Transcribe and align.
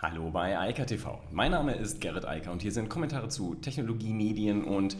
Hallo 0.00 0.30
bei 0.30 0.56
Eika 0.56 0.84
TV. 0.84 1.18
Mein 1.32 1.50
Name 1.50 1.74
ist 1.74 2.00
Gerrit 2.00 2.24
Eiker 2.24 2.52
und 2.52 2.62
hier 2.62 2.70
sind 2.70 2.88
Kommentare 2.88 3.28
zu 3.30 3.56
Technologie, 3.56 4.12
Medien 4.12 4.62
und 4.62 4.96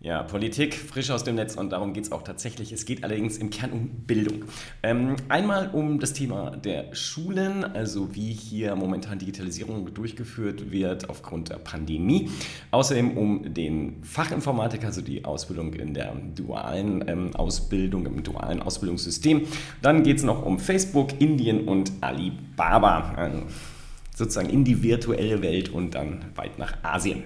ja, 0.00 0.22
Politik, 0.22 0.74
frisch 0.74 1.10
aus 1.10 1.22
dem 1.22 1.34
Netz 1.34 1.54
und 1.56 1.68
darum 1.68 1.92
geht 1.92 2.04
es 2.04 2.12
auch 2.12 2.22
tatsächlich. 2.22 2.72
Es 2.72 2.86
geht 2.86 3.04
allerdings 3.04 3.36
im 3.36 3.50
Kern 3.50 3.72
um 3.72 3.88
Bildung. 4.06 4.46
Ähm, 4.82 5.16
einmal 5.28 5.68
um 5.74 6.00
das 6.00 6.14
Thema 6.14 6.56
der 6.56 6.94
Schulen, 6.94 7.62
also 7.62 8.14
wie 8.14 8.32
hier 8.32 8.74
momentan 8.74 9.18
Digitalisierung 9.18 9.92
durchgeführt 9.92 10.70
wird 10.70 11.10
aufgrund 11.10 11.50
der 11.50 11.58
Pandemie. 11.58 12.30
Außerdem 12.70 13.18
um 13.18 13.52
den 13.52 14.02
Fachinformatiker, 14.02 14.86
also 14.86 15.02
die 15.02 15.26
Ausbildung 15.26 15.74
in 15.74 15.92
der 15.92 16.14
dualen 16.14 17.06
ähm, 17.06 17.36
Ausbildung, 17.36 18.06
im 18.06 18.22
dualen 18.22 18.62
Ausbildungssystem. 18.62 19.46
Dann 19.82 20.04
geht 20.04 20.16
es 20.16 20.22
noch 20.22 20.42
um 20.46 20.58
Facebook, 20.58 21.20
Indien 21.20 21.68
und 21.68 21.92
Alibaba. 22.00 23.12
Also 23.14 23.42
sozusagen 24.18 24.50
in 24.50 24.64
die 24.64 24.82
virtuelle 24.82 25.40
Welt 25.42 25.70
und 25.70 25.94
dann 25.94 26.24
weit 26.34 26.58
nach 26.58 26.74
Asien. 26.82 27.22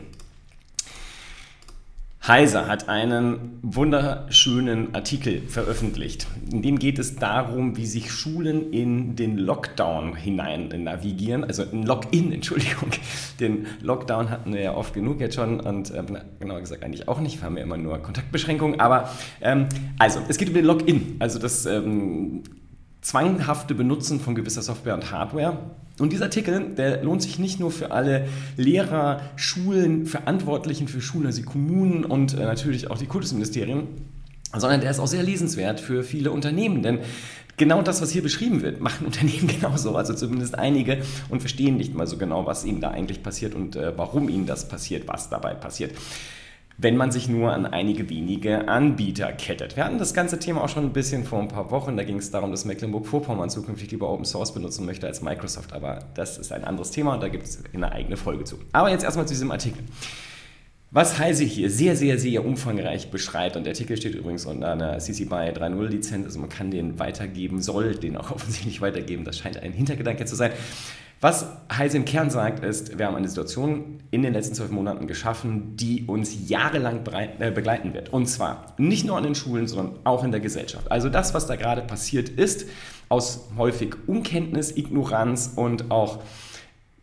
Heise 2.24 2.69
hat 2.69 2.88
einen 2.88 3.59
wunderschönen 3.62 4.95
Artikel 4.95 5.41
veröffentlicht. 5.48 6.28
In 6.52 6.62
dem 6.62 6.78
geht 6.78 7.00
es 7.00 7.16
darum, 7.16 7.77
wie 7.77 7.86
sich 7.86 8.12
Schulen 8.12 8.73
in 8.73 9.16
den 9.16 9.38
Lockdown 9.38 10.14
hinein 10.14 10.69
navigieren, 10.84 11.42
also 11.42 11.64
in 11.64 11.83
Login, 11.83 12.30
Entschuldigung. 12.33 12.91
Den 13.41 13.66
Lockdown 13.80 14.30
hatten 14.30 14.55
wir 14.55 14.61
ja 14.61 14.74
oft 14.74 14.95
genug 14.95 15.19
jetzt 15.19 15.34
schon 15.34 15.59
und 15.59 15.91
äh, 15.91 16.05
genauer 16.38 16.61
gesagt 16.61 16.84
eigentlich 16.84 17.09
auch 17.09 17.19
nicht, 17.19 17.41
wir 17.41 17.47
haben 17.47 17.56
ja 17.56 17.64
immer 17.64 17.77
nur 17.77 17.98
Kontaktbeschränkungen. 17.98 18.78
Aber 18.78 19.11
ähm, 19.41 19.66
also, 19.98 20.20
es 20.28 20.38
geht 20.38 20.47
um 20.47 20.55
den 20.55 20.64
Login, 20.64 21.16
also 21.19 21.41
das 21.41 21.66
ähm, 21.66 22.45
zwanghafte 23.02 23.74
Benutzen 23.74 24.20
von 24.20 24.34
gewisser 24.34 24.62
Software 24.62 24.95
und 24.95 25.11
Hardware. 25.11 25.59
Und 25.98 26.12
dieser 26.12 26.24
Artikel, 26.24 26.74
der 26.77 27.02
lohnt 27.02 27.20
sich 27.20 27.38
nicht 27.38 27.61
nur 27.61 27.70
für 27.70 27.91
alle 27.91 28.28
Lehrer, 28.56 29.20
Schulen, 29.37 30.06
Verantwortlichen 30.06 30.89
für 30.89 31.03
Schulen, 31.03 31.27
also 31.27 31.41
die 31.41 31.47
Kommunen 31.47 32.05
und 32.05 32.34
äh, 32.34 32.44
natürlich 32.44 32.91
auch 32.91 32.98
die 32.98 33.06
Kultusministerien, 33.06 33.89
sondern 34.56 34.81
der 34.81 34.91
ist 34.91 35.00
auch 35.00 35.06
sehr 35.06 35.22
lesenswert 35.22 35.81
für 35.81 36.03
viele 36.05 36.31
Unternehmen, 36.31 36.83
denn 36.83 37.00
genau 37.56 37.83
das, 37.83 38.00
was 38.00 38.11
hier 38.11 38.22
beschrieben 38.22 38.62
wird, 38.62 38.81
machen 38.81 39.05
Unternehmen 39.06 39.48
genauso, 39.48 39.94
also 39.97 40.14
zumindest 40.14 40.56
einige 40.56 41.03
und 41.28 41.41
verstehen 41.41 41.77
nicht 41.77 41.94
mal 41.94 42.06
so 42.06 42.16
genau, 42.16 42.47
was 42.47 42.64
ihnen 42.64 42.81
da 42.81 42.91
eigentlich 42.91 43.22
passiert 43.22 43.55
und 43.55 43.77
äh, 43.77 43.92
warum 43.97 44.28
ihnen 44.28 44.47
das 44.47 44.69
passiert, 44.69 45.09
was 45.09 45.28
dabei 45.28 45.55
passiert 45.55 45.92
wenn 46.78 46.97
man 46.97 47.11
sich 47.11 47.28
nur 47.28 47.53
an 47.53 47.67
einige 47.67 48.09
wenige 48.09 48.69
Anbieter 48.69 49.33
kettet. 49.33 49.77
Wir 49.77 49.84
hatten 49.84 49.98
das 49.98 50.15
ganze 50.15 50.39
Thema 50.39 50.65
auch 50.65 50.69
schon 50.69 50.84
ein 50.84 50.92
bisschen 50.92 51.25
vor 51.25 51.41
ein 51.41 51.48
paar 51.48 51.70
Wochen. 51.70 51.97
Da 51.97 52.05
ging 52.05 52.17
es 52.17 52.31
darum, 52.31 52.51
dass 52.51 52.65
Mecklenburg-Vorpommern 52.65 53.51
zukünftig 53.51 53.91
lieber 53.91 54.09
Open 54.09 54.25
Source 54.25 54.53
benutzen 54.55 54.87
möchte 54.87 55.06
als 55.06 55.23
Microsoft. 55.23 55.73
Aber 55.73 56.00
das 56.15 56.39
ist 56.39 56.53
ein 56.53 56.65
anderes 56.65 56.91
Thema 56.91 57.15
und 57.15 57.23
da 57.23 57.28
gibt 57.28 57.45
es 57.45 57.62
eine 57.73 57.93
eigene 57.93 58.17
Folge 58.17 58.45
zu. 58.45 58.59
Aber 58.73 58.91
jetzt 58.91 59.05
erstmal 59.05 59.27
zu 59.27 59.34
diesem 59.34 59.50
Artikel. 59.50 59.83
Was 60.95 61.19
Heise 61.19 61.45
hier 61.45 61.70
sehr, 61.70 61.97
sehr, 61.97 62.19
sehr 62.19 62.45
umfangreich 62.45 63.11
beschreibt, 63.11 63.56
und 63.56 63.65
der 63.65 63.73
Artikel 63.73 63.97
steht 63.97 64.15
übrigens 64.15 64.45
unter 64.45 64.73
einer 64.73 64.98
CC 64.98 65.25
BY 65.25 65.53
3.0 65.53 65.87
Lizenz, 65.87 66.27
also 66.27 66.39
man 66.39 66.50
kann 66.50 66.70
den 66.70 66.98
weitergeben, 66.98 67.62
soll 67.62 67.95
den 67.95 68.15
auch 68.19 68.31
offensichtlich 68.34 68.83
weitergeben, 68.83 69.25
das 69.25 69.39
scheint 69.39 69.56
ein 69.56 69.73
Hintergedanke 69.73 70.27
zu 70.27 70.37
sein. 70.37 70.53
Was 71.23 71.47
Heise 71.73 71.98
im 71.98 72.05
Kern 72.05 72.31
sagt, 72.31 72.65
ist, 72.65 72.98
wir 72.98 73.06
haben 73.06 73.15
eine 73.15 73.28
Situation 73.28 74.01
in 74.11 74.23
den 74.23 74.33
letzten 74.33 74.56
zwölf 74.56 74.73
Monaten 74.73 75.06
geschaffen, 75.06 75.77
die 75.77 76.05
uns 76.09 76.48
jahrelang 76.48 77.05
äh, 77.39 77.53
begleiten 77.53 77.95
wird. 77.95 78.12
Und 78.12 78.27
zwar 78.27 78.75
nicht 78.77 79.06
nur 79.06 79.17
an 79.17 79.23
den 79.23 79.37
Schulen, 79.37 79.69
sondern 79.69 80.00
auch 80.03 80.25
in 80.25 80.33
der 80.33 80.41
Gesellschaft. 80.41 80.91
Also 80.91 81.09
das, 81.09 81.33
was 81.33 81.47
da 81.47 81.55
gerade 81.55 81.83
passiert 81.83 82.28
ist, 82.28 82.67
aus 83.09 83.50
häufig 83.56 83.95
Unkenntnis, 84.09 84.77
Ignoranz 84.77 85.53
und 85.55 85.93
auch 85.93 86.25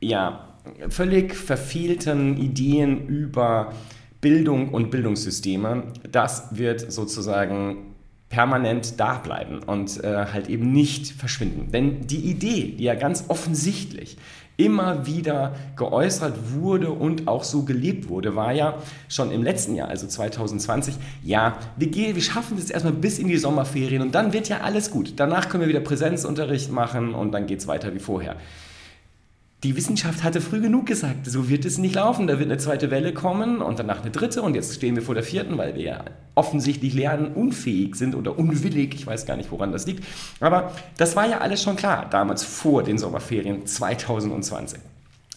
ja, 0.02 0.50
völlig 0.90 1.34
verfehlten 1.34 2.36
Ideen 2.36 3.08
über 3.08 3.72
Bildung 4.20 4.74
und 4.74 4.92
Bildungssysteme, 4.92 5.94
das 6.12 6.58
wird 6.58 6.92
sozusagen 6.92 7.89
permanent 8.30 9.00
da 9.00 9.16
bleiben 9.16 9.60
und 9.66 10.04
äh, 10.04 10.26
halt 10.32 10.50
eben 10.50 10.72
nicht 10.72 11.12
verschwinden. 11.12 11.72
Denn 11.72 12.06
die 12.06 12.20
Idee, 12.20 12.76
die 12.78 12.84
ja 12.84 12.96
ganz 12.96 13.26
offensichtlich 13.28 14.18
immer 14.56 15.06
wieder 15.08 15.56
geäußert 15.78 16.36
wurde 16.54 16.92
und 16.92 17.28
auch 17.30 17.46
so 17.46 17.64
gelebt 17.64 18.10
wurde, 18.10 18.36
war 18.36 18.52
ja 18.52 18.78
schon 19.08 19.32
im 19.32 19.42
letzten 19.42 19.74
Jahr, 19.74 19.88
also 19.88 20.06
2020, 20.06 20.96
ja, 21.24 21.58
wir, 21.78 21.88
gehen, 21.88 22.14
wir 22.14 22.22
schaffen 22.22 22.58
das 22.58 22.70
erstmal 22.70 22.94
bis 22.94 23.20
in 23.20 23.30
die 23.30 23.38
Sommerferien 23.38 24.02
und 24.02 24.14
dann 24.14 24.34
wird 24.34 24.50
ja 24.50 24.60
alles 24.60 24.92
gut. 24.92 25.14
Danach 25.16 25.48
können 25.48 25.62
wir 25.62 25.70
wieder 25.70 25.80
Präsenzunterricht 25.80 26.72
machen 26.72 27.16
und 27.16 27.32
dann 27.32 27.48
geht 27.48 27.60
es 27.60 27.68
weiter 27.68 27.96
wie 27.96 28.00
vorher 28.00 28.36
die 29.64 29.76
Wissenschaft 29.76 30.24
hatte 30.24 30.40
früh 30.40 30.62
genug 30.62 30.86
gesagt, 30.86 31.26
so 31.26 31.50
wird 31.50 31.66
es 31.66 31.78
nicht 31.78 31.96
laufen. 31.96 32.28
Da 32.28 32.40
wird 32.40 32.50
eine 32.50 32.58
zweite 32.58 32.92
Welle 32.92 33.14
kommen 33.14 33.62
und 33.62 33.78
danach 33.78 34.02
eine 34.02 34.12
dritte 34.12 34.42
und 34.42 34.56
jetzt 34.56 34.74
stehen 34.74 34.96
wir 34.96 35.04
vor 35.04 35.16
der 35.16 35.24
vierten, 35.24 35.58
weil 35.58 35.76
wir 35.76 35.82
ja 35.82 36.06
offensichtlich 36.36 36.94
lernunfähig 36.94 37.96
sind 37.96 38.16
oder 38.16 38.40
unwillig. 38.40 38.96
Ich 38.96 39.06
weiß 39.06 39.26
gar 39.26 39.36
nicht, 39.36 39.52
woran 39.52 39.74
das 39.74 39.86
liegt. 39.86 40.06
Aber 40.40 40.72
das 40.96 41.18
war 41.18 41.28
ja 41.28 41.40
alles 41.40 41.62
schon 41.62 41.76
klar, 41.76 42.08
damals 42.10 42.44
vor 42.44 42.84
den 42.84 42.98
Sommerferien 42.98 43.66
2020. 43.66 44.80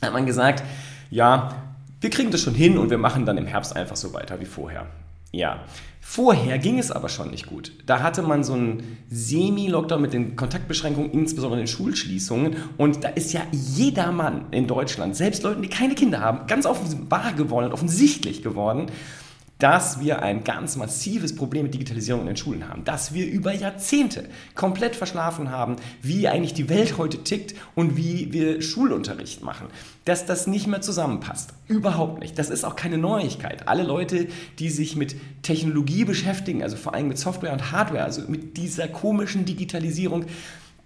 Da 0.01 0.07
hat 0.07 0.15
man 0.15 0.27
gesagt, 0.27 0.63
ja, 1.11 1.57
wir 2.01 2.11
kriegen 2.11 2.31
das 2.31 2.43
schon 2.43 2.55
hin 2.55 2.79
und 2.79 2.91
wir 2.91 2.99
machen 2.99 3.27
dann 3.27 3.39
im 3.39 3.47
Herbst 3.47 3.75
einfach 3.75 3.97
so 3.97 4.15
weiter 4.15 4.39
wie 4.41 4.45
vorher. 4.45 4.87
Ja, 5.33 5.65
vorher 6.01 6.59
ging 6.59 6.79
es 6.79 6.91
aber 6.91 7.09
schon 7.09 7.31
nicht 7.31 7.47
gut. 7.47 7.73
Da 7.87 8.03
hatte 8.03 8.21
man 8.21 8.45
so 8.45 8.53
einen 8.53 8.99
Semi-Lockdown 9.09 10.01
mit 10.01 10.13
den 10.13 10.37
Kontaktbeschränkungen, 10.37 11.11
insbesondere 11.11 11.59
den 11.59 11.67
Schulschließungen. 11.67 12.57
Und 12.77 13.03
da 13.03 13.09
ist 13.09 13.33
ja 13.33 13.41
jeder 13.51 14.13
Mann 14.13 14.45
in 14.51 14.67
Deutschland, 14.67 15.17
selbst 15.17 15.43
Leute, 15.43 15.63
die 15.63 15.69
keine 15.69 15.95
Kinder 15.95 16.21
haben, 16.21 16.47
ganz 16.47 16.67
offenbar 16.67 17.33
geworden, 17.33 17.73
offensichtlich 17.73 18.43
geworden, 18.43 18.87
dass 19.63 20.01
wir 20.01 20.23
ein 20.23 20.43
ganz 20.43 20.75
massives 20.75 21.37
Problem 21.37 21.63
mit 21.63 21.75
Digitalisierung 21.75 22.23
in 22.23 22.27
den 22.27 22.37
Schulen 22.37 22.69
haben, 22.69 22.83
dass 22.83 23.15
wir 23.15 23.31
über 23.31 23.53
Jahrzehnte 23.55 24.25
komplett 24.57 24.97
verschlafen 24.97 25.51
haben, 25.53 25.77
wie 26.03 26.27
eigentlich 26.27 26.53
die 26.53 26.69
Welt 26.69 26.99
heute 26.99 27.23
tickt 27.23 27.55
und 27.77 27.97
wie 27.97 28.33
wir 28.33 28.61
Schulunterricht 28.61 29.45
machen, 29.45 29.69
dass 30.05 30.27
das 30.27 30.49
nicht 30.49 30.67
mehr 30.67 30.81
zusammenpasst. 30.81 31.51
Überhaupt 31.69 32.19
nicht. 32.19 32.37
Das 32.41 32.51
ist 32.51 32.65
auch 32.65 32.75
keine 32.75 32.99
Neuigkeit. 32.99 33.69
Alle 33.69 33.85
Leute, 33.85 34.27
die 34.59 34.69
sich 34.69 34.97
mit 34.97 35.15
Technologie 35.43 36.05
beschäftigen, 36.05 36.65
also 36.65 36.77
vor 36.77 36.95
allem 36.95 37.07
mit 37.07 37.19
Software 37.19 37.53
und 37.53 37.71
Hardware, 37.71 38.03
also 38.03 38.23
mit 38.27 38.57
dieser 38.57 38.89
komischen 38.89 39.45
Digitalisierung, 39.45 40.25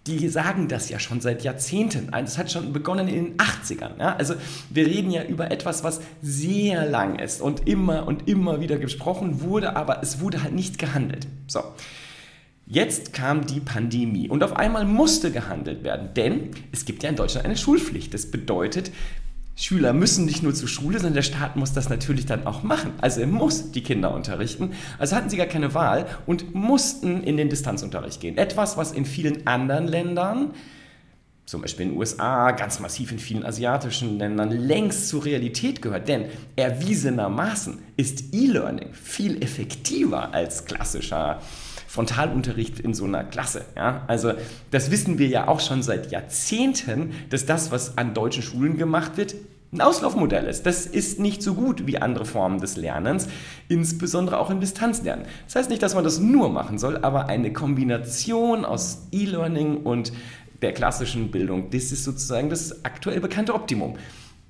die 0.07 0.29
sagen 0.29 0.69
das 0.69 0.89
ja 0.89 0.99
schon 0.99 1.21
seit 1.21 1.43
Jahrzehnten. 1.43 2.11
Das 2.11 2.39
hat 2.39 2.51
schon 2.51 2.73
begonnen 2.73 3.09
in 3.09 3.15
den 3.15 3.37
80ern. 3.37 3.99
Ja? 3.99 4.17
Also 4.17 4.35
wir 4.71 4.87
reden 4.87 5.11
ja 5.11 5.25
über 5.25 5.51
etwas, 5.51 5.85
was 5.85 6.01
sehr 6.23 6.87
lang 6.87 7.19
ist 7.19 7.41
und 7.41 7.67
immer 7.67 8.07
und 8.07 8.29
immer 8.29 8.61
wieder 8.61 8.79
gesprochen 8.79 9.41
wurde, 9.41 9.77
aber 9.77 10.03
es 10.03 10.21
wurde 10.21 10.43
halt 10.43 10.55
nicht 10.55 10.79
gehandelt. 10.79 11.27
So. 11.47 11.61
Jetzt 12.69 13.13
kam 13.13 13.47
die 13.47 13.61
Pandemie 13.61 14.29
und 14.29 14.43
auf 14.43 14.57
einmal 14.57 14.85
musste 14.85 15.31
gehandelt 15.31 15.85
werden, 15.85 16.15
denn 16.15 16.51
es 16.73 16.85
gibt 16.85 17.05
ja 17.05 17.11
in 17.11 17.17
Deutschland 17.17 17.47
eine 17.47 17.57
Schulpflicht. 17.57 18.13
Das 18.13 18.31
bedeutet, 18.31 18.91
Schüler 19.59 19.95
müssen 19.95 20.27
nicht 20.27 20.43
nur 20.43 20.55
zur 20.55 20.69
Schule, 20.69 20.99
sondern 20.99 21.15
der 21.15 21.23
Staat 21.23 21.57
muss 21.57 21.73
das 21.73 21.89
natürlich 21.89 22.27
dann 22.27 22.47
auch 22.47 22.63
machen. 22.63 22.93
Also 23.01 23.23
er 23.23 23.27
muss 23.27 23.73
die 23.73 23.83
Kinder 23.83 24.15
unterrichten. 24.15 24.73
Also 24.99 25.17
hatten 25.17 25.31
sie 25.31 25.39
gar 25.39 25.47
keine 25.47 25.73
Wahl 25.73 26.07
und 26.27 26.55
mussten 26.55 27.23
in 27.23 27.39
den 27.39 27.49
Distanzunterricht 27.49 28.21
gehen. 28.21 28.37
Etwas, 28.37 28.77
was 28.77 28.93
in 28.93 29.07
vielen 29.07 29.47
anderen 29.47 29.89
Ländern, 29.89 30.51
zum 31.47 31.63
Beispiel 31.63 31.87
in 31.87 31.93
den 31.93 31.99
USA, 31.99 32.51
ganz 32.51 32.81
massiv 32.81 33.13
in 33.13 33.19
vielen 33.19 33.47
asiatischen 33.47 34.19
Ländern, 34.19 34.51
längst 34.51 35.09
zur 35.09 35.25
Realität 35.25 35.81
gehört. 35.81 36.07
Denn 36.07 36.27
erwiesenermaßen 36.57 37.79
ist 37.97 38.35
E-Learning 38.35 38.93
viel 38.93 39.43
effektiver 39.43 40.35
als 40.35 40.67
klassischer 40.67 41.41
Frontalunterricht 41.97 42.79
in 42.79 42.93
so 42.93 43.07
einer 43.07 43.25
Klasse. 43.25 43.65
Ja? 43.75 44.05
Also 44.07 44.35
das 44.71 44.91
wissen 44.91 45.19
wir 45.19 45.29
ja 45.29 45.49
auch 45.49 45.61
schon 45.61 45.83
seit 45.83 46.11
Jahrzehnten, 46.11 47.13
dass 47.31 47.47
das, 47.47 47.71
was 47.71 47.97
an 47.97 48.13
deutschen 48.13 48.43
Schulen 48.43 48.77
gemacht 48.77 49.17
wird, 49.17 49.35
ein 49.73 49.81
Auslaufmodell 49.81 50.45
ist. 50.45 50.67
Das 50.67 50.85
ist 50.85 51.19
nicht 51.19 51.43
so 51.43 51.55
gut 51.55 51.87
wie 51.87 51.97
andere 51.97 52.27
Formen 52.27 52.61
des 52.61 52.77
Lernens, 52.77 53.29
insbesondere 53.69 54.39
auch 54.39 54.51
im 54.51 54.61
Distanzlernen. 54.61 55.25
Das 55.47 55.57
heißt 55.57 55.71
nicht, 55.71 55.83
dass 55.83 55.95
man 55.95 56.05
das 56.05 56.21
nur 56.21 56.51
machen 56.51 56.77
soll, 56.79 56.99
aber 56.99 57.29
eine 57.29 57.51
Kombination 57.55 58.67
aus 58.67 59.07
E-Learning 59.11 59.79
und 59.79 60.13
der 60.61 60.73
klassischen 60.73 61.31
Bildung, 61.31 61.71
das 61.71 61.93
ist 61.93 62.05
sozusagen 62.05 62.51
das 62.51 62.85
aktuell 62.85 63.21
bekannte 63.21 63.55
Optimum 63.55 63.97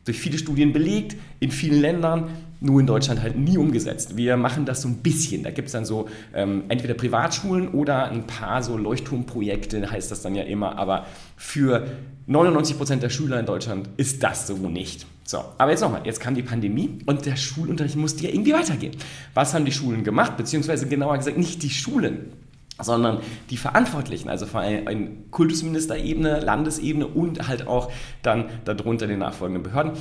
durch 0.05 0.19
viele 0.21 0.39
Studien 0.39 0.73
belegt, 0.73 1.17
in 1.41 1.51
vielen 1.51 1.81
Ländern, 1.81 2.29
nur 2.61 2.81
in 2.81 2.87
Deutschland 2.87 3.23
halt 3.23 3.37
nie 3.37 3.59
umgesetzt. 3.59 4.17
Wir 4.17 4.37
machen 4.37 4.65
das 4.65 4.83
so 4.83 4.89
ein 4.89 4.97
bisschen. 4.97 5.43
Da 5.43 5.51
gibt 5.51 5.67
es 5.67 5.73
dann 5.73 5.85
so 5.85 6.09
ähm, 6.35 6.65
entweder 6.69 6.95
Privatschulen 6.95 7.69
oder 7.69 8.11
ein 8.11 8.27
paar 8.27 8.63
so 8.63 8.77
Leuchtturmprojekte, 8.77 9.91
heißt 9.91 10.11
das 10.11 10.23
dann 10.23 10.35
ja 10.35 10.45
immer, 10.45 10.79
aber 10.79 11.07
für 11.37 11.87
99 12.27 12.77
Prozent 12.77 13.03
der 13.03 13.11
Schüler 13.11 13.39
in 13.39 13.47
Deutschland 13.47 13.89
ist 13.97 14.23
das 14.23 14.47
so 14.47 14.57
nicht. 14.57 15.07
So, 15.25 15.39
aber 15.59 15.73
jetzt 15.73 15.81
nochmal, 15.81 16.03
jetzt 16.05 16.21
kam 16.21 16.35
die 16.35 16.43
Pandemie 16.43 17.01
und 17.07 17.27
der 17.27 17.37
Schulunterricht 17.37 17.97
musste 17.97 18.25
ja 18.25 18.31
irgendwie 18.31 18.53
weitergehen. 18.53 18.97
Was 19.35 19.55
haben 19.55 19.65
die 19.65 19.73
Schulen 19.73 20.05
gemacht, 20.05 20.37
beziehungsweise 20.37 20.87
genauer 20.87 21.19
gesagt 21.19 21.37
nicht 21.37 21.63
die 21.63 21.71
Schulen, 21.71 22.33
sondern 22.81 23.19
die 23.51 23.57
Verantwortlichen, 23.57 24.29
also 24.29 24.47
vor 24.47 24.61
allem 24.61 25.31
Kultusministerebene, 25.31 26.41
Landesebene 26.41 27.07
und 27.07 27.49
halt 27.49 27.67
auch 27.67 27.91
dann 28.23 28.47
darunter 28.65 29.07
den 29.07 29.21
nachfolgenden 29.21 29.63
Behörden, 29.63 29.93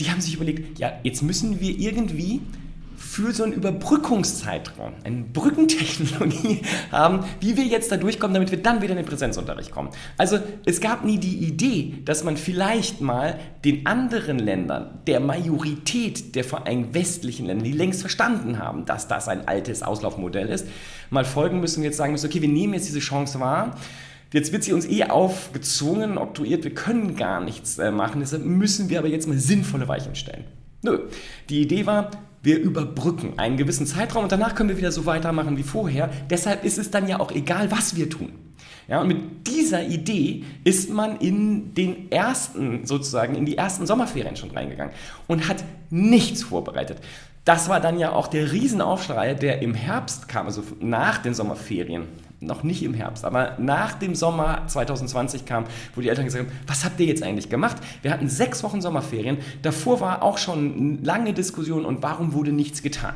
die 0.00 0.10
haben 0.10 0.20
sich 0.20 0.34
überlegt, 0.34 0.78
ja, 0.78 0.92
jetzt 1.02 1.22
müssen 1.22 1.60
wir 1.60 1.78
irgendwie 1.78 2.40
für 3.02 3.32
so 3.32 3.42
einen 3.42 3.52
Überbrückungszeitraum, 3.52 4.92
eine 5.04 5.24
Brückentechnologie 5.24 6.62
haben, 6.92 7.24
wie 7.40 7.56
wir 7.56 7.64
jetzt 7.64 7.90
da 7.90 7.96
durchkommen, 7.96 8.32
damit 8.32 8.52
wir 8.52 8.62
dann 8.62 8.80
wieder 8.80 8.92
in 8.92 8.96
den 8.96 9.06
Präsenzunterricht 9.06 9.70
kommen. 9.72 9.90
Also 10.16 10.38
es 10.64 10.80
gab 10.80 11.04
nie 11.04 11.18
die 11.18 11.38
Idee, 11.38 11.94
dass 12.04 12.22
man 12.22 12.36
vielleicht 12.36 13.00
mal 13.00 13.38
den 13.64 13.86
anderen 13.86 14.38
Ländern, 14.38 15.00
der 15.06 15.20
Majorität 15.20 16.34
der 16.36 16.44
vor 16.44 16.66
allem 16.66 16.94
westlichen 16.94 17.46
Länder, 17.46 17.64
die 17.64 17.72
längst 17.72 18.00
verstanden 18.00 18.58
haben, 18.58 18.86
dass 18.86 19.08
das 19.08 19.28
ein 19.28 19.46
altes 19.46 19.82
Auslaufmodell 19.82 20.48
ist, 20.48 20.66
mal 21.10 21.24
folgen 21.24 21.60
müssen 21.60 21.80
und 21.80 21.84
jetzt 21.84 21.96
sagen 21.96 22.12
müssen, 22.12 22.26
okay, 22.26 22.40
wir 22.40 22.48
nehmen 22.48 22.74
jetzt 22.74 22.88
diese 22.88 23.00
Chance 23.00 23.40
wahr, 23.40 23.76
Jetzt 24.32 24.50
wird 24.50 24.64
sie 24.64 24.72
uns 24.72 24.88
eh 24.88 25.04
aufgezwungen, 25.04 26.16
oktroyiert, 26.16 26.64
wir 26.64 26.72
können 26.72 27.16
gar 27.16 27.42
nichts 27.42 27.78
äh, 27.78 27.90
machen, 27.90 28.20
deshalb 28.20 28.46
müssen 28.46 28.88
wir 28.88 28.98
aber 28.98 29.08
jetzt 29.08 29.28
mal 29.28 29.36
sinnvolle 29.36 29.88
Weichen 29.88 30.14
stellen. 30.14 30.44
Nö. 30.82 31.00
Die 31.50 31.60
Idee 31.60 31.84
war, 31.84 32.10
wir 32.42 32.58
überbrücken 32.58 33.38
einen 33.38 33.56
gewissen 33.56 33.86
Zeitraum 33.86 34.24
und 34.24 34.32
danach 34.32 34.54
können 34.54 34.68
wir 34.68 34.76
wieder 34.76 34.92
so 34.92 35.06
weitermachen 35.06 35.56
wie 35.56 35.62
vorher. 35.62 36.10
Deshalb 36.28 36.64
ist 36.64 36.78
es 36.78 36.90
dann 36.90 37.08
ja 37.08 37.20
auch 37.20 37.30
egal, 37.32 37.70
was 37.70 37.96
wir 37.96 38.10
tun. 38.10 38.32
Ja, 38.88 39.00
und 39.00 39.08
mit 39.08 39.46
dieser 39.46 39.84
Idee 39.84 40.44
ist 40.64 40.90
man 40.90 41.18
in 41.18 41.72
den 41.74 42.10
ersten, 42.10 42.84
sozusagen, 42.84 43.36
in 43.36 43.46
die 43.46 43.56
ersten 43.56 43.86
Sommerferien 43.86 44.36
schon 44.36 44.50
reingegangen 44.50 44.92
und 45.28 45.48
hat 45.48 45.64
nichts 45.90 46.42
vorbereitet. 46.42 46.98
Das 47.44 47.68
war 47.68 47.80
dann 47.80 47.98
ja 47.98 48.12
auch 48.12 48.26
der 48.26 48.52
Riesenaufschrei, 48.52 49.34
der 49.34 49.62
im 49.62 49.74
Herbst 49.74 50.28
kam, 50.28 50.46
also 50.46 50.62
nach 50.80 51.18
den 51.18 51.34
Sommerferien 51.34 52.06
noch 52.42 52.62
nicht 52.62 52.82
im 52.82 52.94
Herbst, 52.94 53.24
aber 53.24 53.56
nach 53.58 53.94
dem 53.94 54.14
Sommer 54.14 54.64
2020 54.66 55.46
kam, 55.46 55.64
wo 55.94 56.00
die 56.00 56.08
Eltern 56.08 56.24
gesagt 56.24 56.46
haben, 56.46 56.56
was 56.66 56.84
habt 56.84 57.00
ihr 57.00 57.06
jetzt 57.06 57.22
eigentlich 57.22 57.48
gemacht? 57.48 57.76
Wir 58.02 58.10
hatten 58.10 58.28
sechs 58.28 58.62
Wochen 58.62 58.80
Sommerferien, 58.80 59.38
davor 59.62 60.00
war 60.00 60.22
auch 60.22 60.38
schon 60.38 61.02
lange 61.02 61.32
Diskussion 61.32 61.84
und 61.84 62.02
warum 62.02 62.32
wurde 62.32 62.52
nichts 62.52 62.82
getan? 62.82 63.14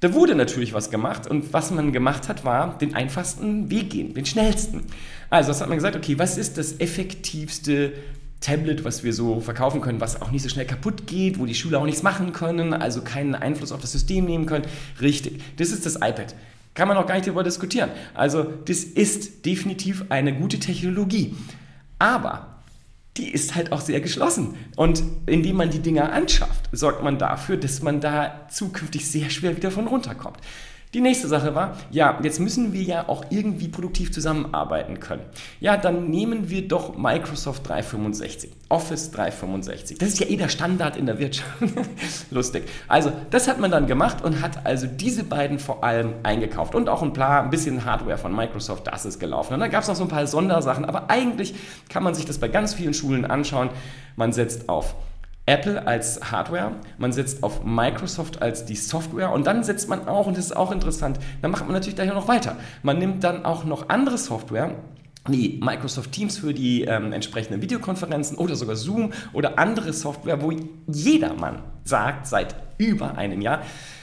Da 0.00 0.14
wurde 0.14 0.34
natürlich 0.34 0.72
was 0.72 0.90
gemacht 0.90 1.26
und 1.26 1.52
was 1.52 1.70
man 1.70 1.92
gemacht 1.92 2.28
hat, 2.28 2.44
war 2.44 2.78
den 2.78 2.94
einfachsten 2.94 3.70
Weg 3.70 3.90
gehen, 3.90 4.14
den 4.14 4.24
schnellsten. 4.24 4.84
Also, 5.28 5.48
das 5.48 5.60
hat 5.60 5.68
man 5.68 5.76
gesagt, 5.76 5.94
okay, 5.94 6.18
was 6.18 6.38
ist 6.38 6.56
das 6.56 6.80
effektivste 6.80 7.92
Tablet, 8.40 8.84
was 8.84 9.04
wir 9.04 9.12
so 9.12 9.40
verkaufen 9.40 9.82
können, 9.82 10.00
was 10.00 10.22
auch 10.22 10.30
nicht 10.30 10.42
so 10.42 10.48
schnell 10.48 10.64
kaputt 10.64 11.06
geht, 11.06 11.38
wo 11.38 11.44
die 11.44 11.54
Schüler 11.54 11.80
auch 11.80 11.84
nichts 11.84 12.02
machen 12.02 12.32
können, 12.32 12.72
also 12.72 13.02
keinen 13.02 13.34
Einfluss 13.34 13.72
auf 13.72 13.82
das 13.82 13.92
System 13.92 14.24
nehmen 14.24 14.46
können. 14.46 14.64
Richtig, 15.02 15.42
das 15.58 15.70
ist 15.70 15.84
das 15.84 15.96
iPad. 15.96 16.34
Kann 16.74 16.88
man 16.88 16.96
auch 16.96 17.06
gar 17.06 17.14
nicht 17.14 17.26
darüber 17.26 17.42
diskutieren. 17.42 17.90
Also 18.14 18.44
das 18.44 18.84
ist 18.84 19.44
definitiv 19.44 20.04
eine 20.08 20.34
gute 20.34 20.58
Technologie. 20.58 21.34
Aber 21.98 22.50
die 23.16 23.30
ist 23.30 23.54
halt 23.54 23.72
auch 23.72 23.80
sehr 23.80 24.00
geschlossen. 24.00 24.54
Und 24.76 25.02
indem 25.26 25.56
man 25.56 25.70
die 25.70 25.80
Dinger 25.80 26.12
anschafft, 26.12 26.68
sorgt 26.72 27.02
man 27.02 27.18
dafür, 27.18 27.56
dass 27.56 27.82
man 27.82 28.00
da 28.00 28.46
zukünftig 28.50 29.10
sehr 29.10 29.30
schwer 29.30 29.56
wieder 29.56 29.70
von 29.70 29.88
runterkommt. 29.88 30.38
Die 30.92 31.00
nächste 31.00 31.28
Sache 31.28 31.54
war, 31.54 31.76
ja, 31.92 32.18
jetzt 32.20 32.40
müssen 32.40 32.72
wir 32.72 32.82
ja 32.82 33.08
auch 33.08 33.24
irgendwie 33.30 33.68
produktiv 33.68 34.12
zusammenarbeiten 34.12 34.98
können. 34.98 35.22
Ja, 35.60 35.76
dann 35.76 36.10
nehmen 36.10 36.50
wir 36.50 36.66
doch 36.66 36.96
Microsoft 36.96 37.68
365, 37.68 38.50
Office 38.68 39.12
365. 39.12 39.98
Das 39.98 40.08
ist 40.08 40.18
ja 40.18 40.26
eh 40.26 40.36
der 40.36 40.48
Standard 40.48 40.96
in 40.96 41.06
der 41.06 41.20
Wirtschaft. 41.20 41.48
Lustig. 42.32 42.64
Also, 42.88 43.12
das 43.30 43.46
hat 43.46 43.60
man 43.60 43.70
dann 43.70 43.86
gemacht 43.86 44.24
und 44.24 44.42
hat 44.42 44.66
also 44.66 44.88
diese 44.88 45.22
beiden 45.22 45.60
vor 45.60 45.84
allem 45.84 46.14
eingekauft 46.24 46.74
und 46.74 46.88
auch 46.88 47.02
ein 47.02 47.12
paar, 47.12 47.44
ein 47.44 47.50
bisschen 47.50 47.84
Hardware 47.84 48.18
von 48.18 48.34
Microsoft, 48.34 48.88
das 48.88 49.06
ist 49.06 49.20
gelaufen. 49.20 49.54
Und 49.54 49.60
dann 49.60 49.70
gab 49.70 49.82
es 49.82 49.88
noch 49.88 49.94
so 49.94 50.02
ein 50.02 50.08
paar 50.08 50.26
Sondersachen, 50.26 50.84
aber 50.84 51.08
eigentlich 51.08 51.54
kann 51.88 52.02
man 52.02 52.16
sich 52.16 52.24
das 52.24 52.38
bei 52.38 52.48
ganz 52.48 52.74
vielen 52.74 52.94
Schulen 52.94 53.24
anschauen. 53.24 53.70
Man 54.16 54.32
setzt 54.32 54.68
auf 54.68 54.96
Apple 55.50 55.84
als 55.84 56.30
Hardware, 56.30 56.76
man 56.96 57.12
setzt 57.12 57.42
auf 57.42 57.64
Microsoft 57.64 58.40
als 58.40 58.64
die 58.66 58.76
Software 58.76 59.32
und 59.32 59.48
dann 59.48 59.64
setzt 59.64 59.88
man 59.88 60.06
auch, 60.06 60.28
und 60.28 60.36
das 60.36 60.46
ist 60.46 60.56
auch 60.56 60.70
interessant, 60.70 61.18
dann 61.42 61.50
macht 61.50 61.64
man 61.64 61.72
natürlich 61.72 61.96
gleich 61.96 62.08
noch 62.08 62.28
weiter. 62.28 62.56
Man 62.84 62.98
nimmt 62.98 63.24
dann 63.24 63.44
auch 63.44 63.64
noch 63.64 63.88
andere 63.88 64.16
Software, 64.16 64.76
wie 65.26 65.60
Microsoft 65.60 66.12
Teams 66.12 66.38
für 66.38 66.54
die 66.54 66.82
ähm, 66.82 67.12
entsprechenden 67.12 67.60
Videokonferenzen 67.60 68.38
oder 68.38 68.54
sogar 68.54 68.76
Zoom 68.76 69.12
oder 69.32 69.58
andere 69.58 69.92
Software, 69.92 70.40
wo 70.40 70.52
jedermann 70.86 71.62
sagt 71.82 72.28
seit 72.28 72.54
über 72.78 73.18
einem 73.18 73.40
Jahr, 73.40 73.62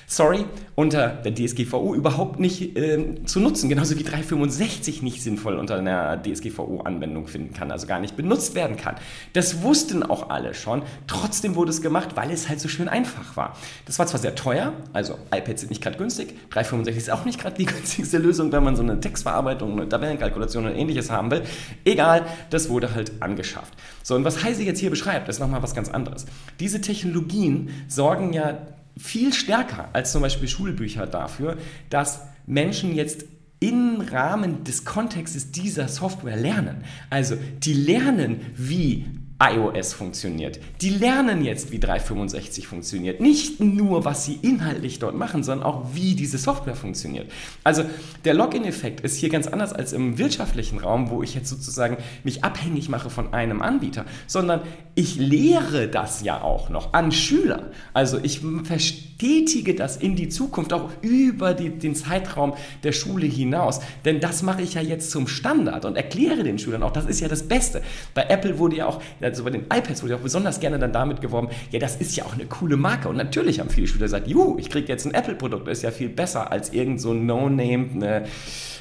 sorry, 0.09 0.45
unter 0.75 1.09
der 1.09 1.35
DSGVO 1.35 1.93
überhaupt 1.93 2.39
nicht 2.39 2.77
äh, 2.77 3.25
zu 3.25 3.41
nutzen, 3.41 3.67
genauso 3.67 3.99
wie 3.99 4.03
365 4.03 5.01
nicht 5.01 5.21
sinnvoll 5.21 5.55
unter 5.55 5.75
einer 5.75 6.23
DSGVO-Anwendung 6.23 7.27
finden 7.27 7.53
kann, 7.53 7.71
also 7.71 7.87
gar 7.87 7.99
nicht 7.99 8.15
benutzt 8.15 8.55
werden 8.55 8.77
kann. 8.77 8.95
Das 9.33 9.63
wussten 9.63 10.03
auch 10.03 10.29
alle 10.29 10.53
schon, 10.53 10.83
trotzdem 11.07 11.55
wurde 11.55 11.71
es 11.71 11.81
gemacht, 11.81 12.11
weil 12.15 12.31
es 12.31 12.47
halt 12.47 12.61
so 12.61 12.69
schön 12.69 12.87
einfach 12.87 13.35
war. 13.35 13.57
Das 13.85 13.99
war 13.99 14.07
zwar 14.07 14.21
sehr 14.21 14.33
teuer, 14.33 14.71
also 14.93 15.15
iPads 15.35 15.61
sind 15.61 15.71
nicht 15.71 15.83
gerade 15.83 15.97
günstig, 15.97 16.35
365 16.51 16.95
ist 17.03 17.11
auch 17.11 17.25
nicht 17.25 17.37
gerade 17.37 17.57
die 17.57 17.65
günstigste 17.65 18.17
Lösung, 18.17 18.53
wenn 18.53 18.63
man 18.63 18.77
so 18.77 18.83
eine 18.83 19.01
Textverarbeitung, 19.01 19.73
eine 19.73 19.89
Tabellenkalkulation 19.89 20.67
und 20.67 20.75
ähnliches 20.75 21.11
haben 21.11 21.31
will. 21.31 21.41
Egal, 21.83 22.25
das 22.49 22.69
wurde 22.69 22.95
halt 22.95 23.11
angeschafft. 23.21 23.73
So, 24.03 24.15
und 24.15 24.23
was 24.23 24.41
Heise 24.41 24.63
jetzt 24.63 24.79
hier 24.79 24.89
beschreibt, 24.89 25.27
ist 25.27 25.39
nochmal 25.39 25.61
was 25.61 25.75
ganz 25.75 25.89
anderes. 25.89 26.27
Diese 26.61 26.79
Technologien 26.79 27.71
sorgen 27.89 28.31
ja 28.31 28.57
viel 28.99 29.33
stärker 29.33 29.89
als 29.93 30.11
zum 30.11 30.21
Beispiel 30.21 30.47
Schulbücher 30.47 31.07
dafür, 31.07 31.57
dass 31.89 32.21
Menschen 32.45 32.95
jetzt 32.95 33.25
im 33.59 34.01
Rahmen 34.01 34.63
des 34.63 34.85
Kontextes 34.85 35.51
dieser 35.51 35.87
Software 35.87 36.35
lernen. 36.35 36.83
Also 37.09 37.35
die 37.63 37.73
lernen, 37.73 38.41
wie 38.55 39.05
iOS 39.39 39.93
funktioniert. 39.93 40.59
Die 40.81 40.89
lernen 40.89 41.43
jetzt, 41.43 41.71
wie 41.71 41.79
365 41.79 42.67
funktioniert. 42.67 43.21
Nicht 43.21 43.59
nur, 43.59 44.03
was 44.03 44.25
sie 44.25 44.39
inhaltlich 44.41 44.97
dort 44.97 45.15
machen, 45.15 45.43
sondern 45.43 45.67
auch, 45.67 45.93
wie 45.93 46.15
diese 46.15 46.39
Software 46.39 46.75
funktioniert. 46.75 47.31
Also 47.63 47.83
der 48.25 48.33
Login-Effekt 48.33 49.01
ist 49.01 49.17
hier 49.17 49.29
ganz 49.29 49.45
anders 49.45 49.73
als 49.73 49.93
im 49.93 50.17
wirtschaftlichen 50.17 50.79
Raum, 50.79 51.11
wo 51.11 51.21
ich 51.21 51.35
jetzt 51.35 51.49
sozusagen 51.49 51.97
mich 52.23 52.43
abhängig 52.43 52.89
mache 52.89 53.11
von 53.11 53.33
einem 53.33 53.61
Anbieter, 53.61 54.05
sondern 54.25 54.61
ich 54.95 55.17
lehre 55.17 55.87
das 55.87 56.23
ja 56.23 56.41
auch 56.41 56.69
noch 56.69 56.93
an 56.93 57.11
Schüler. 57.11 57.69
Also 57.93 58.17
ich 58.21 58.41
verstetige 58.63 59.75
das 59.75 59.97
in 59.97 60.15
die 60.15 60.29
Zukunft, 60.29 60.73
auch 60.73 60.89
über 61.03 61.53
die, 61.53 61.69
den 61.69 61.93
Zeitraum 61.93 62.55
der 62.83 62.91
Schule 62.91 63.27
hinaus. 63.27 63.81
Denn 64.05 64.19
das 64.19 64.41
mache 64.41 64.63
ich 64.63 64.73
ja 64.73 64.81
jetzt 64.81 65.11
zum 65.11 65.27
Standard 65.27 65.85
und 65.85 65.95
erkläre 65.95 66.43
den 66.43 66.57
Schülern 66.57 66.81
auch, 66.81 66.91
das 66.91 67.05
ist 67.05 67.19
ja 67.19 67.27
das 67.27 67.47
Beste. 67.47 67.83
Bei 68.15 68.23
Apple 68.23 68.57
wurde 68.57 68.77
ja 68.77 68.87
auch 68.87 68.99
also 69.33 69.43
bei 69.43 69.49
den 69.49 69.63
iPads 69.63 70.03
wurde 70.03 70.15
auch 70.15 70.21
besonders 70.21 70.59
gerne 70.59 70.79
dann 70.79 70.91
damit 70.91 71.21
geworben, 71.21 71.49
ja, 71.71 71.79
das 71.79 71.95
ist 71.95 72.15
ja 72.15 72.25
auch 72.25 72.33
eine 72.33 72.45
coole 72.45 72.77
Marke. 72.77 73.09
Und 73.09 73.17
natürlich 73.17 73.59
haben 73.59 73.69
viele 73.69 73.87
Schüler 73.87 74.05
gesagt, 74.05 74.27
juhu, 74.27 74.57
ich 74.57 74.69
kriege 74.69 74.87
jetzt 74.87 75.05
ein 75.05 75.13
Apple-Produkt, 75.13 75.67
das 75.67 75.79
ist 75.79 75.83
ja 75.83 75.91
viel 75.91 76.09
besser 76.09 76.51
als 76.51 76.73
irgend 76.73 77.01
so 77.01 77.11
ein 77.11 77.25
No-Name, 77.25 77.87
ne, 77.93 78.25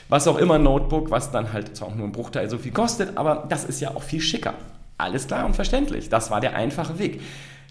was 0.08 0.28
auch 0.28 0.38
immer 0.38 0.58
Notebook, 0.58 1.10
was 1.10 1.30
dann 1.30 1.52
halt 1.52 1.76
zwar 1.76 1.88
auch 1.88 1.94
nur 1.94 2.06
ein 2.06 2.12
Bruchteil 2.12 2.48
so 2.48 2.58
viel 2.58 2.72
kostet, 2.72 3.16
aber 3.16 3.46
das 3.48 3.64
ist 3.64 3.80
ja 3.80 3.90
auch 3.90 4.02
viel 4.02 4.20
schicker. 4.20 4.54
Alles 4.98 5.26
klar 5.26 5.44
und 5.44 5.54
verständlich. 5.54 6.08
Das 6.08 6.30
war 6.30 6.40
der 6.40 6.54
einfache 6.56 6.98
Weg. 6.98 7.20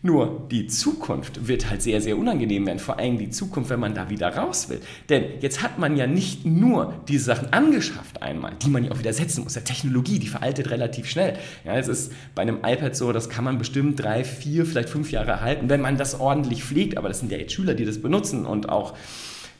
Nur 0.06 0.46
die 0.52 0.68
Zukunft 0.68 1.48
wird 1.48 1.68
halt 1.68 1.82
sehr, 1.82 2.00
sehr 2.00 2.16
unangenehm 2.16 2.68
werden. 2.68 2.78
Vor 2.78 3.00
allem 3.00 3.18
die 3.18 3.32
Zukunft, 3.32 3.72
wenn 3.72 3.80
man 3.80 3.96
da 3.96 4.08
wieder 4.08 4.36
raus 4.36 4.70
will. 4.70 4.80
Denn 5.10 5.24
jetzt 5.42 5.64
hat 5.64 5.80
man 5.80 5.98
ja 5.98 6.06
nicht 6.06 6.46
nur 6.46 6.94
diese 7.08 7.24
Sachen 7.26 7.52
angeschafft 7.52 8.22
einmal, 8.22 8.52
die 8.62 8.70
man 8.70 8.84
ja 8.84 8.92
auch 8.92 9.00
wieder 9.00 9.14
setzen 9.14 9.44
muss. 9.44 9.54
Der 9.54 9.64
Technologie, 9.64 10.20
die 10.20 10.28
veraltet 10.28 10.70
relativ 10.70 11.08
schnell. 11.10 11.40
Ja, 11.64 11.76
es 11.76 11.88
ist 11.88 12.14
bei 12.36 12.44
einem 12.44 12.60
iPad 12.64 12.96
so, 12.96 13.14
das 13.14 13.30
kann 13.30 13.44
man 13.44 13.58
bestimmt 13.58 14.00
drei, 14.00 14.24
vier, 14.24 14.68
vielleicht 14.68 14.90
fünf 14.90 15.12
Jahre 15.12 15.32
erhalten, 15.32 15.70
wenn 15.70 15.82
man 15.82 15.98
das 15.98 16.20
ordentlich 16.20 16.64
pflegt. 16.64 17.00
Aber 17.00 17.08
das 17.08 17.22
sind 17.22 17.32
ja 17.32 17.40
jetzt 17.40 17.54
Schüler, 17.54 17.74
die 17.74 17.86
das 17.86 18.00
benutzen 18.00 18.46
und 18.46 18.70
auch 18.70 18.94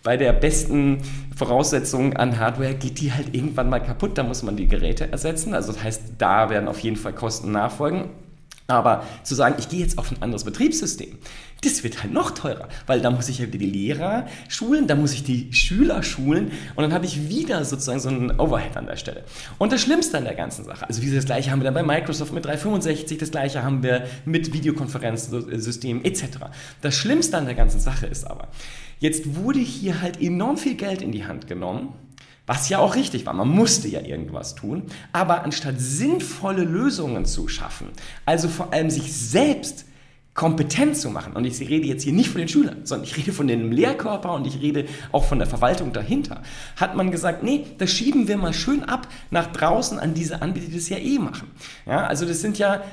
bei 0.04 0.16
der 0.16 0.32
besten 0.32 1.00
Voraussetzung 1.36 2.16
an 2.18 2.40
Hardware 2.40 2.76
geht 2.76 3.02
die 3.02 3.12
halt 3.12 3.34
irgendwann 3.34 3.68
mal 3.68 3.80
kaputt, 3.80 4.16
da 4.20 4.22
muss 4.22 4.44
man 4.44 4.56
die 4.56 4.68
Geräte 4.68 5.12
ersetzen. 5.12 5.56
Also 5.56 5.74
das 5.74 5.84
heißt, 5.84 6.04
da 6.20 6.52
werden 6.52 6.68
auf 6.68 6.82
jeden 6.82 6.98
Fall 6.98 7.14
Kosten 7.14 7.52
nachfolgen. 7.52 8.12
Aber 8.68 9.04
zu 9.24 9.36
sagen, 9.36 9.56
ich 9.60 9.70
gehe 9.70 9.80
jetzt 9.80 9.98
auf 10.00 10.12
ein 10.12 10.22
anderes 10.22 10.44
Betriebssystem, 10.44 11.20
das 11.64 11.84
wird 11.84 12.02
halt 12.02 12.14
noch 12.14 12.32
teurer, 12.32 12.68
weil 12.88 13.00
da 13.00 13.12
muss 13.12 13.30
ich 13.30 13.40
ja 13.40 13.48
wieder 13.48 13.60
die 13.60 13.66
Lehrer 13.66 14.28
schulen, 14.48 14.88
da 14.88 14.96
muss 14.96 15.14
ich 15.14 15.24
die 15.24 15.54
Schüler 15.54 16.02
schulen 16.02 16.52
und 16.76 16.82
dann 16.82 16.94
habe 16.94 17.06
ich 17.06 17.30
wieder 17.30 17.64
sozusagen 17.64 18.00
so 18.00 18.10
einen 18.10 18.40
Overhead 18.40 18.76
an 18.76 18.88
der 18.88 18.98
Stelle. 18.98 19.24
Und 19.60 19.72
das 19.72 19.82
Schlimmste 19.82 20.18
an 20.18 20.24
der 20.24 20.36
ganzen 20.36 20.66
Sache, 20.66 20.88
also 20.88 21.02
wie 21.02 21.14
das 21.14 21.26
gleiche 21.26 21.52
haben 21.52 21.60
wir 21.60 21.66
dann 21.66 21.74
bei 21.76 21.84
Microsoft 21.84 22.34
mit 22.34 22.46
365, 22.46 23.18
das 23.20 23.32
gleiche 23.32 23.64
haben 23.64 23.84
wir 23.84 24.08
mit 24.26 24.52
Videokonferenzsystemen 24.52 26.04
etc. 26.04 26.24
Das 26.82 26.96
Schlimmste 26.96 27.38
an 27.38 27.46
der 27.46 27.56
ganzen 27.56 27.80
Sache 27.80 28.08
ist 28.08 28.26
aber, 28.26 28.48
jetzt 29.00 29.36
wurde 29.36 29.60
hier 29.60 30.02
halt 30.02 30.22
enorm 30.22 30.58
viel 30.58 30.76
Geld 30.76 31.02
in 31.04 31.12
die 31.12 31.26
Hand 31.26 31.48
genommen 31.48 31.94
was 32.48 32.70
ja 32.70 32.80
auch 32.80 32.96
richtig 32.96 33.26
war, 33.26 33.34
man 33.34 33.50
musste 33.50 33.88
ja 33.88 34.02
irgendwas 34.02 34.56
tun. 34.56 34.84
Aber 35.12 35.44
anstatt 35.44 35.76
sinnvolle 35.80 36.64
Lösungen 36.64 37.26
zu 37.26 37.48
schaffen, 37.48 37.88
also 38.26 38.48
vor 38.48 38.74
allem 38.74 38.90
sich 38.90 39.14
selbst 39.14 39.86
kompetent 40.36 40.98
zu 40.98 41.10
machen. 41.10 41.34
Und 41.34 41.46
ich 41.46 41.60
rede 41.62 41.88
jetzt 41.88 42.04
hier 42.04 42.12
nicht 42.12 42.30
von 42.30 42.40
den 42.40 42.50
Schülern, 42.50 42.82
sondern 42.84 43.08
ich 43.08 43.16
rede 43.16 43.32
von 43.32 43.48
dem 43.48 43.72
Lehrkörper 43.72 44.34
und 44.34 44.46
ich 44.46 44.62
rede 44.62 44.86
auch 45.14 45.24
von 45.24 45.40
der 45.40 45.48
Verwaltung 45.48 45.94
dahinter. 45.94 46.44
Hat 46.76 46.96
man 46.96 47.10
gesagt, 47.10 47.42
nee, 47.42 47.66
das 47.78 47.92
schieben 47.92 48.28
wir 48.28 48.38
mal 48.38 48.54
schön 48.54 48.84
ab 48.84 49.08
nach 49.32 49.48
draußen 49.48 49.98
an 49.98 50.14
diese 50.14 50.42
Anbieter, 50.42 50.68
die 50.68 50.76
das 50.76 50.90
ja 50.90 50.98
eh 50.98 51.20
machen. 51.20 51.50
Ja, 51.86 52.06
also 52.06 52.26
das 52.26 52.42
sind 52.42 52.58
ja 52.58 52.84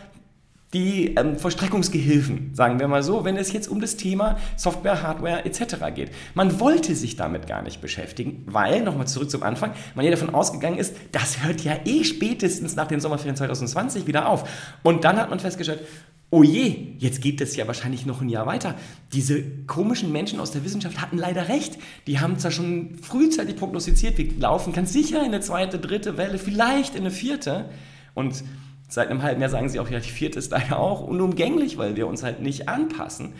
die 0.72 1.14
ähm, 1.16 1.38
Vollstreckungsgehilfen, 1.38 2.54
sagen 2.54 2.80
wir 2.80 2.88
mal 2.88 3.02
so, 3.02 3.24
wenn 3.24 3.36
es 3.36 3.52
jetzt 3.52 3.68
um 3.68 3.80
das 3.80 3.96
Thema 3.96 4.38
Software, 4.56 5.02
Hardware 5.02 5.44
etc. 5.44 5.76
geht. 5.94 6.10
Man 6.34 6.60
wollte 6.60 6.94
sich 6.94 7.16
damit 7.16 7.46
gar 7.46 7.62
nicht 7.62 7.80
beschäftigen, 7.80 8.42
weil, 8.46 8.82
nochmal 8.82 9.06
zurück 9.06 9.30
zum 9.30 9.42
Anfang, 9.42 9.72
man 9.94 10.04
ja 10.04 10.10
davon 10.10 10.34
ausgegangen 10.34 10.78
ist, 10.78 10.96
das 11.12 11.44
hört 11.44 11.62
ja 11.62 11.76
eh 11.84 12.04
spätestens 12.04 12.74
nach 12.74 12.86
den 12.86 13.00
Sommerferien 13.00 13.36
2020 13.36 14.06
wieder 14.06 14.28
auf. 14.28 14.48
Und 14.82 15.04
dann 15.04 15.18
hat 15.18 15.28
man 15.28 15.40
festgestellt, 15.40 15.80
oh 16.30 16.42
je, 16.42 16.94
jetzt 16.98 17.20
geht 17.20 17.42
es 17.42 17.54
ja 17.56 17.66
wahrscheinlich 17.66 18.06
noch 18.06 18.22
ein 18.22 18.30
Jahr 18.30 18.46
weiter. 18.46 18.74
Diese 19.12 19.42
komischen 19.66 20.10
Menschen 20.10 20.40
aus 20.40 20.52
der 20.52 20.64
Wissenschaft 20.64 21.02
hatten 21.02 21.18
leider 21.18 21.50
recht. 21.50 21.78
Die 22.06 22.20
haben 22.20 22.38
zwar 22.38 22.50
schon 22.50 22.96
frühzeitig 23.02 23.56
prognostiziert, 23.56 24.16
wir 24.16 24.32
laufen 24.38 24.72
ganz 24.72 24.94
sicher 24.94 25.18
in 25.18 25.26
eine 25.26 25.40
zweite, 25.40 25.78
dritte 25.78 26.16
Welle, 26.16 26.38
vielleicht 26.38 26.94
in 26.94 27.02
eine 27.02 27.10
vierte. 27.10 27.68
Und 28.14 28.42
Seit 28.92 29.08
einem 29.08 29.22
halben 29.22 29.40
Jahr 29.40 29.48
sagen 29.48 29.70
sie 29.70 29.80
auch, 29.80 29.88
ja, 29.88 30.00
die 30.00 30.10
vierte 30.10 30.38
ist 30.38 30.50
leider 30.50 30.78
auch 30.78 31.00
unumgänglich, 31.00 31.78
weil 31.78 31.96
wir 31.96 32.06
uns 32.06 32.22
halt 32.22 32.42
nicht 32.42 32.68
anpassen. 32.68 33.32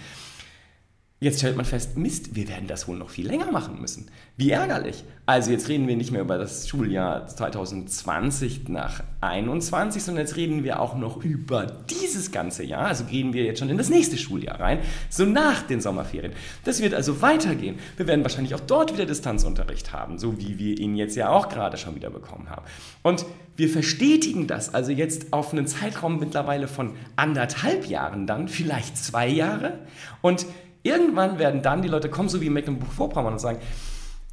Jetzt 1.23 1.39
stellt 1.39 1.57
man 1.57 1.65
fest, 1.65 1.97
Mist, 1.97 2.35
wir 2.35 2.49
werden 2.49 2.67
das 2.67 2.89
wohl 2.89 2.97
noch 2.97 3.11
viel 3.11 3.29
länger 3.29 3.53
machen 3.53 3.81
müssen. 3.81 4.09
Wie 4.37 4.51
ärgerlich. 4.51 5.05
Also 5.25 5.53
jetzt 5.53 5.69
reden 5.69 5.87
wir 5.87 5.95
nicht 5.95 6.11
mehr 6.11 6.23
über 6.23 6.37
das 6.37 6.69
Schuljahr 6.69 7.29
2020 7.29 8.69
nach 8.69 9.05
21, 9.21 10.03
sondern 10.03 10.27
jetzt 10.27 10.35
reden 10.35 10.65
wir 10.65 10.81
auch 10.81 10.97
noch 10.97 11.23
über 11.23 11.67
dieses 11.89 12.33
ganze 12.33 12.65
Jahr. 12.65 12.87
Also 12.87 13.05
gehen 13.05 13.35
wir 13.35 13.45
jetzt 13.45 13.61
schon 13.61 13.71
in 13.71 13.79
das 13.79 13.89
nächste 13.89 14.19
Schuljahr 14.19 14.59
rein, 14.59 14.81
so 15.11 15.25
nach 15.25 15.63
den 15.63 15.81
Sommerferien. 15.81 16.33
Das 16.65 16.83
wird 16.83 16.93
also 16.93 17.23
weitergehen. 17.23 17.79
Wir 17.97 18.09
werden 18.09 18.25
wahrscheinlich 18.25 18.57
auch 18.57 18.61
dort 18.67 18.93
wieder 18.93 19.07
Distanzunterricht 19.07 19.93
haben, 19.93 20.19
so 20.19 20.41
wie 20.41 20.59
wir 20.59 20.77
ihn 20.77 20.97
jetzt 20.97 21.15
ja 21.15 21.29
auch 21.29 21.49
gerade 21.49 21.77
schon 21.77 21.95
wieder 21.95 22.11
bekommen 22.11 22.51
haben. 22.51 22.67
Und 23.03 23.25
wir 23.55 23.69
verstetigen 23.69 24.49
das 24.49 24.75
also 24.75 24.91
jetzt 24.91 25.33
auf 25.33 25.53
einen 25.53 25.69
Zeitraum 25.69 26.19
mittlerweile 26.19 26.67
von 26.67 26.95
anderthalb 27.15 27.87
Jahren 27.87 28.27
dann, 28.27 28.49
vielleicht 28.49 28.97
zwei 28.97 29.29
Jahre. 29.29 29.79
Und 30.21 30.47
Irgendwann 30.83 31.39
werden 31.39 31.63
dann 31.63 31.83
die 31.83 31.89
Leute 31.89 32.09
kommen, 32.09 32.29
so 32.29 32.41
wie 32.41 32.51
Mecklenburg-Vorpommern, 32.51 33.35
und 33.35 33.39
sagen, 33.39 33.59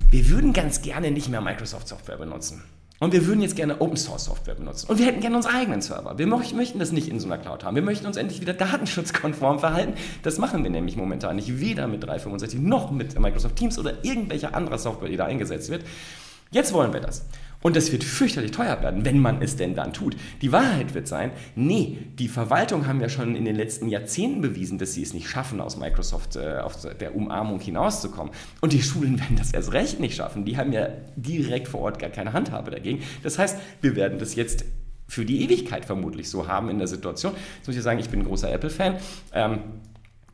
wir 0.10 0.29
würden 0.29 0.53
ganz 0.53 0.82
gerne 0.82 1.12
nicht 1.12 1.29
mehr 1.29 1.41
Microsoft-Software 1.41 2.18
benutzen. 2.18 2.63
Und 3.00 3.13
wir 3.13 3.25
würden 3.25 3.41
jetzt 3.41 3.56
gerne 3.56 3.79
Open 3.79 3.96
Source 3.96 4.25
Software 4.25 4.56
benutzen. 4.56 4.89
Und 4.89 5.00
wir 5.00 5.06
hätten 5.06 5.22
gerne 5.22 5.38
unseren 5.38 5.56
eigenen 5.56 5.82
Server. 5.82 6.18
Wir 6.18 6.27
möchten 6.27 6.79
das 6.79 6.91
nicht 6.91 7.08
in 7.08 7.20
so 7.20 7.27
einer 7.27 7.38
Cloud 7.38 7.63
haben. 7.63 7.75
Wir 7.75 7.82
möchten 7.82 8.06
uns 8.06 8.18
endlich 8.18 8.41
wieder 8.41 8.53
datenschutzkonform 8.53 9.60
verhalten. 9.60 9.94
Das 10.24 10.38
machen 10.38 10.63
wir 10.63 10.70
nämlich 10.70 10.98
momentan 10.98 11.38
nicht. 11.38 11.62
Weder 11.62 11.88
mit 11.88 12.03
365 12.03 12.60
noch 12.60 12.91
mit 12.91 13.18
Microsoft 13.18 13.56
Teams 13.56 13.79
oder 13.79 14.03
irgendwelcher 14.03 14.53
anderer 14.53 14.77
Software, 14.77 15.08
die 15.08 15.15
da 15.15 15.25
eingesetzt 15.25 15.70
wird. 15.70 15.86
Jetzt 16.51 16.74
wollen 16.74 16.91
wir 16.91 17.00
das. 17.00 17.25
Und 17.61 17.75
das 17.75 17.91
wird 17.91 18.03
fürchterlich 18.03 18.51
teuer 18.51 18.81
werden, 18.81 19.03
wenn 19.03 19.19
man 19.19 19.41
es 19.41 19.55
denn 19.57 19.75
dann 19.75 19.91
tut. 19.91 20.15
Die 20.41 20.51
Wahrheit 20.51 20.93
wird 20.93 21.07
sein, 21.07 21.31
nee, 21.55 21.97
die 22.17 22.29
Verwaltung 22.29 22.87
haben 22.87 23.01
ja 23.01 23.09
schon 23.09 23.35
in 23.35 23.43
den 23.45 23.55
letzten 23.55 23.89
Jahrzehnten 23.89 24.41
bewiesen, 24.41 24.77
dass 24.77 24.93
sie 24.93 25.03
es 25.03 25.13
nicht 25.13 25.27
schaffen, 25.27 25.59
aus 25.59 25.77
Microsoft 25.77 26.37
äh, 26.37 26.59
auf 26.59 26.77
der 26.99 27.15
Umarmung 27.15 27.59
hinauszukommen. 27.59 28.33
Und 28.61 28.73
die 28.73 28.81
Schulen 28.81 29.19
werden 29.19 29.35
das 29.35 29.53
erst 29.53 29.73
recht 29.73 29.99
nicht 29.99 30.15
schaffen. 30.15 30.45
Die 30.45 30.57
haben 30.57 30.71
ja 30.71 30.87
direkt 31.15 31.67
vor 31.67 31.81
Ort 31.81 31.99
gar 31.99 32.09
keine 32.09 32.33
Handhabe 32.33 32.71
dagegen. 32.71 33.03
Das 33.23 33.37
heißt, 33.37 33.57
wir 33.81 33.95
werden 33.95 34.19
das 34.19 34.35
jetzt 34.35 34.63
für 35.09 35.25
die 35.25 35.43
Ewigkeit 35.43 35.85
vermutlich 35.85 36.29
so 36.29 36.47
haben 36.47 36.69
in 36.69 36.77
der 36.77 36.87
Situation. 36.87 37.33
Jetzt 37.57 37.67
muss 37.67 37.75
ich 37.75 37.83
sagen, 37.83 37.99
ich 37.99 38.09
bin 38.09 38.21
ein 38.21 38.25
großer 38.25 38.51
Apple-Fan. 38.51 38.97
Ähm, 39.33 39.59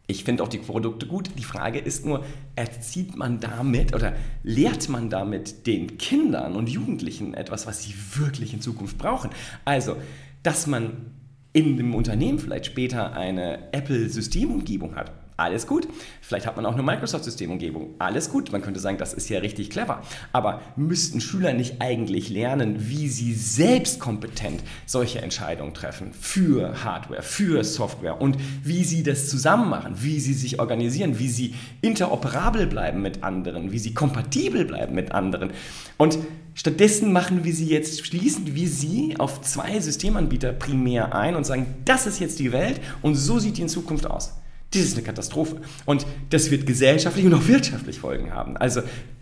ich 0.07 0.23
finde 0.23 0.43
auch 0.43 0.47
die 0.47 0.59
Produkte 0.59 1.07
gut. 1.07 1.31
Die 1.37 1.43
Frage 1.43 1.79
ist 1.79 2.05
nur, 2.05 2.23
erzieht 2.55 3.15
man 3.15 3.39
damit 3.39 3.95
oder 3.95 4.15
lehrt 4.43 4.87
man 4.89 5.09
damit 5.09 5.65
den 5.65 5.97
Kindern 5.97 6.55
und 6.55 6.69
Jugendlichen 6.69 7.33
etwas, 7.33 7.65
was 7.65 7.83
sie 7.83 7.95
wirklich 8.15 8.53
in 8.53 8.61
Zukunft 8.61 8.97
brauchen? 8.97 9.31
Also, 9.63 9.97
dass 10.43 10.67
man 10.67 11.11
in 11.53 11.77
dem 11.77 11.95
Unternehmen 11.95 12.37
vielleicht 12.37 12.67
später 12.67 13.13
eine 13.13 13.73
Apple-Systemumgebung 13.73 14.95
hat 14.95 15.11
alles 15.37 15.67
gut. 15.67 15.87
Vielleicht 16.21 16.47
hat 16.47 16.55
man 16.55 16.65
auch 16.65 16.73
eine 16.73 16.83
Microsoft-Systemumgebung. 16.83 17.95
Alles 17.99 18.29
gut. 18.29 18.51
Man 18.51 18.61
könnte 18.61 18.79
sagen, 18.79 18.97
das 18.97 19.13
ist 19.13 19.29
ja 19.29 19.39
richtig 19.39 19.69
clever. 19.69 20.01
Aber 20.31 20.61
müssten 20.77 21.19
Schüler 21.19 21.53
nicht 21.53 21.81
eigentlich 21.81 22.29
lernen, 22.29 22.89
wie 22.89 23.09
sie 23.09 23.33
selbst 23.33 23.99
kompetent 23.99 24.63
solche 24.85 25.21
Entscheidungen 25.21 25.73
treffen 25.73 26.13
für 26.13 26.83
Hardware, 26.85 27.21
für 27.21 27.63
Software 27.65 28.21
und 28.21 28.37
wie 28.63 28.85
sie 28.85 29.03
das 29.03 29.29
zusammen 29.29 29.69
machen, 29.69 29.95
wie 29.99 30.21
sie 30.21 30.33
sich 30.33 30.59
organisieren, 30.59 31.19
wie 31.19 31.29
sie 31.29 31.55
interoperabel 31.81 32.67
bleiben 32.67 33.01
mit 33.01 33.23
anderen, 33.23 33.73
wie 33.73 33.79
sie 33.79 33.93
kompatibel 33.93 34.63
bleiben 34.63 34.95
mit 34.95 35.11
anderen. 35.11 35.51
Und 35.97 36.17
Stattdessen 36.57 37.11
machen 37.11 37.43
wir 37.43 37.53
sie 37.53 37.67
jetzt, 37.67 38.05
schließen 38.05 38.55
wir 38.55 38.69
sie 38.69 39.15
auf 39.19 39.41
zwei 39.41 39.77
Systemanbieter 39.81 40.53
primär 40.53 41.13
ein 41.13 41.35
und 41.35 41.43
sagen, 41.43 41.75
das 41.83 42.07
ist 42.07 42.21
jetzt 42.21 42.39
die 42.39 42.53
Welt 42.53 42.79
und 43.01 43.15
so 43.15 43.39
sieht 43.39 43.57
die 43.57 43.63
in 43.63 43.67
Zukunft 43.67 44.09
aus. 44.09 44.31
Das 44.79 44.89
ist 44.89 44.97
eine 44.97 45.05
Katastrophe. 45.05 45.57
Und 45.85 46.05
das 46.29 46.51
wird 46.51 46.65
gesellschaftlich 46.65 47.25
und 47.25 47.33
auch 47.33 47.47
wirtschaftlich 47.47 47.99
Folgen 47.99 48.33
haben. 48.33 48.57
Also 48.57 48.81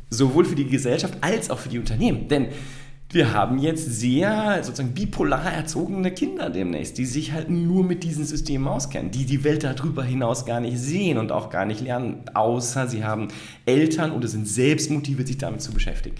sowohl 0.09 0.45
für 0.45 0.55
die 0.55 0.67
Gesellschaft 0.67 1.17
als 1.21 1.49
auch 1.49 1.59
für 1.59 1.69
die 1.69 1.79
Unternehmen. 1.79 2.27
Denn 2.27 2.47
wir 3.09 3.31
haben 3.31 3.59
jetzt 3.59 3.99
sehr 3.99 4.63
sozusagen 4.63 4.95
bipolar 4.95 5.53
erzogene 5.53 6.11
Kinder 6.11 6.49
demnächst, 6.49 6.97
die 6.97 7.05
sich 7.05 7.31
halt 7.31 7.49
nur 7.49 7.83
mit 7.83 8.03
diesen 8.03 8.25
Systemen 8.25 8.67
auskennen, 8.67 9.11
die 9.11 9.25
die 9.25 9.43
Welt 9.43 9.63
darüber 9.63 10.03
hinaus 10.03 10.47
gar 10.47 10.59
nicht 10.59 10.79
sehen 10.79 11.19
und 11.19 11.31
auch 11.31 11.51
gar 11.51 11.65
nicht 11.65 11.81
lernen, 11.81 12.23
außer 12.33 12.87
sie 12.87 13.03
haben 13.03 13.27
Eltern 13.67 14.13
oder 14.13 14.27
sind 14.27 14.47
selbst 14.47 14.89
motiviert, 14.89 15.27
sich 15.27 15.37
damit 15.37 15.61
zu 15.61 15.71
beschäftigen 15.71 16.15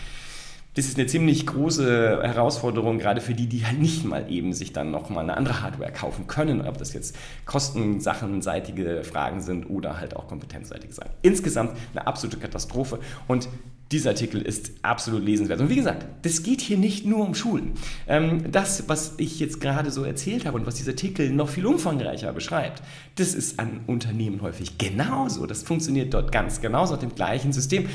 das 0.75 0.85
ist 0.85 0.97
eine 0.97 1.05
ziemlich 1.07 1.45
große 1.45 2.21
Herausforderung, 2.23 2.97
gerade 2.97 3.21
für 3.21 3.33
die, 3.33 3.47
die 3.47 3.65
halt 3.65 3.79
nicht 3.79 4.05
mal 4.05 4.31
eben 4.31 4.53
sich 4.53 4.73
dann 4.73 4.89
nochmal 4.89 5.23
eine 5.23 5.37
andere 5.37 5.61
Hardware 5.61 5.91
kaufen 5.91 6.25
können, 6.27 6.61
ob 6.61 6.77
das 6.77 6.93
jetzt 6.93 7.15
kostensachenseitige 7.45 9.03
Fragen 9.03 9.41
sind 9.41 9.69
oder 9.69 9.99
halt 9.99 10.15
auch 10.15 10.27
kompetenzseitige 10.27 10.93
Sachen. 10.93 11.11
Insgesamt 11.21 11.77
eine 11.93 12.07
absolute 12.07 12.37
Katastrophe 12.37 12.99
und 13.27 13.49
dieser 13.91 14.09
Artikel 14.09 14.41
ist 14.41 14.71
absolut 14.81 15.23
lesenswert. 15.23 15.61
Und 15.61 15.69
wie 15.69 15.75
gesagt, 15.75 16.05
das 16.23 16.41
geht 16.41 16.61
hier 16.61 16.77
nicht 16.77 17.05
nur 17.05 17.19
um 17.19 17.35
Schulen. 17.35 17.73
Ähm, 18.07 18.51
das, 18.51 18.89
was 18.89 19.13
ich 19.17 19.39
jetzt 19.39 19.61
gerade 19.61 19.91
so 19.91 20.03
erzählt 20.03 20.45
habe 20.45 20.57
und 20.57 20.65
was 20.65 20.75
dieser 20.75 20.91
Artikel 20.91 21.29
noch 21.29 21.49
viel 21.49 21.67
umfangreicher 21.67 22.33
beschreibt, 22.33 22.81
das 23.15 23.35
ist 23.35 23.59
an 23.59 23.81
Unternehmen 23.85 24.41
häufig 24.41 24.79
genauso. 24.79 25.45
Das 25.45 25.61
funktioniert 25.61 26.13
dort 26.13 26.31
ganz 26.31 26.59
genauso, 26.59 26.93
nach 26.93 27.01
dem 27.01 27.13
gleichen 27.13 27.53
System. 27.53 27.87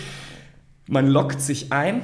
Man 0.87 1.09
lockt 1.09 1.41
sich 1.41 1.73
ein, 1.73 2.03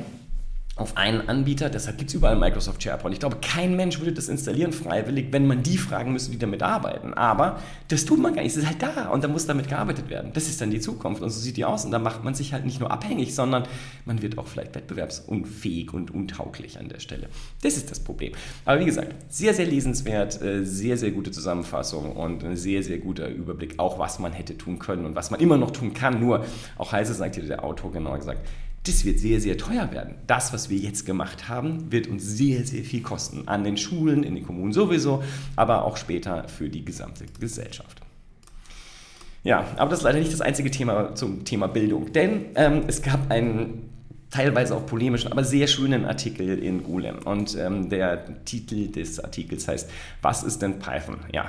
auf 0.77 0.97
einen 0.97 1.29
Anbieter, 1.29 1.71
deshalb 1.71 1.99
gibt 1.99 2.11
es 2.11 2.15
überall 2.15 2.35
Microsoft 2.35 2.83
SharePoint. 2.83 3.15
Ich 3.15 3.21
glaube, 3.21 3.37
kein 3.41 3.77
Mensch 3.77 4.01
würde 4.01 4.13
das 4.13 4.29
installieren 4.29 4.73
freiwillig, 4.73 5.29
wenn 5.31 5.47
man 5.47 5.63
die 5.63 5.79
fragen 5.79 6.13
müsste, 6.13 6.33
die 6.33 6.39
damit 6.39 6.65
arbeiten. 6.65 7.15
Aber 7.15 7.61
das 7.89 8.05
tut 8.05 8.21
man 8.21 8.35
gar 8.35 8.43
nicht, 8.43 8.57
es 8.57 8.57
ist 8.57 8.67
halt 8.67 8.83
da 8.83 9.11
und 9.11 9.23
da 9.23 9.29
muss 9.29 9.47
damit 9.47 9.69
gearbeitet 9.69 10.11
werden. 10.11 10.33
Das 10.35 10.49
ist 10.49 10.61
dann 10.61 10.73
die 10.73 10.81
Zukunft 10.81 11.23
und 11.23 11.31
so 11.31 11.39
sieht 11.39 11.57
die 11.57 11.65
aus 11.65 11.85
und 11.85 11.93
da 11.93 12.01
macht 12.01 12.25
man 12.25 12.35
sich 12.35 12.53
halt 12.53 12.65
nicht 12.65 12.81
nur 12.81 12.91
abhängig, 12.91 13.37
sondern 13.37 13.69
man 14.05 14.21
wird 14.21 14.37
auch 14.37 14.49
vielleicht 14.49 14.75
wettbewerbsunfähig 14.75 15.95
und 15.95 16.13
untauglich 16.13 16.77
an 16.81 16.89
der 16.89 16.99
Stelle. 16.99 17.29
Das 17.63 17.77
ist 17.77 17.93
das 17.93 18.01
Problem. 18.01 18.33
Aber 18.65 18.81
wie 18.81 18.85
gesagt, 18.85 19.15
sehr, 19.29 19.55
sehr 19.55 19.67
lesenswert, 19.67 20.43
äh, 20.43 20.65
sehr, 20.65 20.97
sehr 20.97 21.13
gute 21.13 21.31
Zusammenfassung 21.31 22.17
und 22.17 22.43
ein 22.43 22.57
sehr, 22.57 22.83
sehr 22.83 22.99
guter 22.99 23.29
Überblick, 23.29 23.79
auch 23.79 24.01
was 24.01 24.19
man 24.19 24.33
hätte 24.33 24.59
tun 24.59 24.81
können 24.81 25.05
und 25.05 25.15
was 25.15 25.31
man 25.31 25.39
immer 25.39 25.57
noch 25.57 25.71
tun 25.71 25.95
kann. 25.95 26.19
Nur, 26.19 26.45
auch 26.79 26.91
heiße 26.91 27.15
sagt 27.15 27.37
hier 27.37 27.45
der 27.45 27.63
Autor 27.63 27.93
genauer 27.93 28.19
gesagt, 28.19 28.41
das 28.87 29.05
wird 29.05 29.19
sehr, 29.19 29.41
sehr 29.41 29.57
teuer 29.57 29.91
werden. 29.93 30.15
Das, 30.27 30.53
was 30.53 30.69
wir 30.69 30.79
jetzt 30.79 31.07
gemacht 31.07 31.49
haben, 31.49 31.91
wird 31.91 32.07
uns 32.07 32.23
sehr, 32.25 32.67
sehr 32.67 32.85
viel 32.85 33.03
kosten. 33.03 33.49
An 33.49 33.65
den 33.65 33.77
Schulen, 33.77 34.23
in 34.23 34.35
den 34.35 34.47
Kommunen 34.47 34.73
sowieso, 34.73 35.23
aber 35.57 35.85
auch 35.85 35.97
später 35.97 36.49
für 36.49 36.69
die 36.69 36.85
gesamte 36.85 37.25
Gesellschaft. 37.41 38.01
Ja, 39.43 39.67
aber 39.77 39.91
das 39.91 40.01
ist 40.01 40.05
leider 40.05 40.19
nicht 40.19 40.33
das 40.33 40.41
einzige 40.41 40.71
Thema 40.71 41.15
zum 41.15 41.45
Thema 41.45 41.67
Bildung, 41.67 42.13
denn 42.13 42.47
ähm, 42.55 42.85
es 42.87 43.03
gab 43.03 43.31
einen 43.31 43.91
teilweise 44.31 44.75
auch 44.75 44.87
polemischen, 44.87 45.31
aber 45.31 45.45
sehr 45.45 45.67
schönen 45.67 46.05
Artikel 46.07 46.59
in 46.59 46.83
Golem. 46.83 47.19
Und 47.25 47.57
ähm, 47.57 47.89
der 47.89 48.45
Titel 48.45 48.89
des 48.89 49.21
Artikels 49.21 49.69
heißt, 49.69 49.89
was 50.23 50.43
ist 50.43 50.61
denn 50.61 50.79
Python? 50.79 51.19
Ja. 51.33 51.49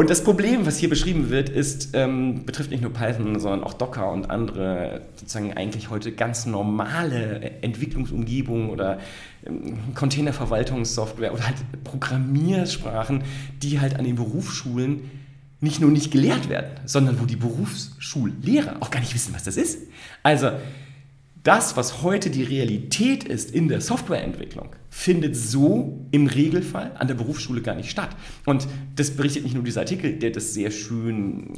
Und 0.00 0.08
das 0.08 0.24
Problem, 0.24 0.64
was 0.64 0.78
hier 0.78 0.88
beschrieben 0.88 1.28
wird, 1.28 1.50
ist, 1.50 1.90
ähm, 1.92 2.46
betrifft 2.46 2.70
nicht 2.70 2.80
nur 2.80 2.90
Python, 2.90 3.38
sondern 3.38 3.62
auch 3.62 3.74
Docker 3.74 4.10
und 4.10 4.30
andere 4.30 5.02
sozusagen 5.16 5.52
eigentlich 5.52 5.90
heute 5.90 6.12
ganz 6.12 6.46
normale 6.46 7.60
Entwicklungsumgebungen 7.60 8.70
oder 8.70 8.98
ähm, 9.44 9.78
Containerverwaltungssoftware 9.94 11.34
oder 11.34 11.44
halt 11.44 11.56
Programmiersprachen, 11.84 13.24
die 13.62 13.78
halt 13.78 13.98
an 13.98 14.06
den 14.06 14.16
Berufsschulen 14.16 15.10
nicht 15.60 15.82
nur 15.82 15.90
nicht 15.90 16.10
gelehrt 16.10 16.48
werden, 16.48 16.70
sondern 16.86 17.20
wo 17.20 17.26
die 17.26 17.36
Berufsschullehrer 17.36 18.76
auch 18.80 18.90
gar 18.90 19.00
nicht 19.00 19.14
wissen, 19.14 19.34
was 19.34 19.44
das 19.44 19.58
ist. 19.58 19.80
Also 20.22 20.52
das, 21.42 21.76
was 21.76 22.02
heute 22.02 22.28
die 22.28 22.42
Realität 22.42 23.24
ist 23.24 23.50
in 23.50 23.68
der 23.68 23.80
Softwareentwicklung, 23.80 24.76
findet 24.90 25.36
so 25.36 26.06
im 26.10 26.26
Regelfall 26.26 26.92
an 26.98 27.08
der 27.08 27.14
Berufsschule 27.14 27.62
gar 27.62 27.74
nicht 27.74 27.90
statt. 27.90 28.10
Und 28.44 28.68
das 28.96 29.12
berichtet 29.12 29.44
nicht 29.44 29.54
nur 29.54 29.64
dieser 29.64 29.80
Artikel, 29.80 30.18
der 30.18 30.30
das 30.30 30.52
sehr 30.52 30.70
schön, 30.70 31.54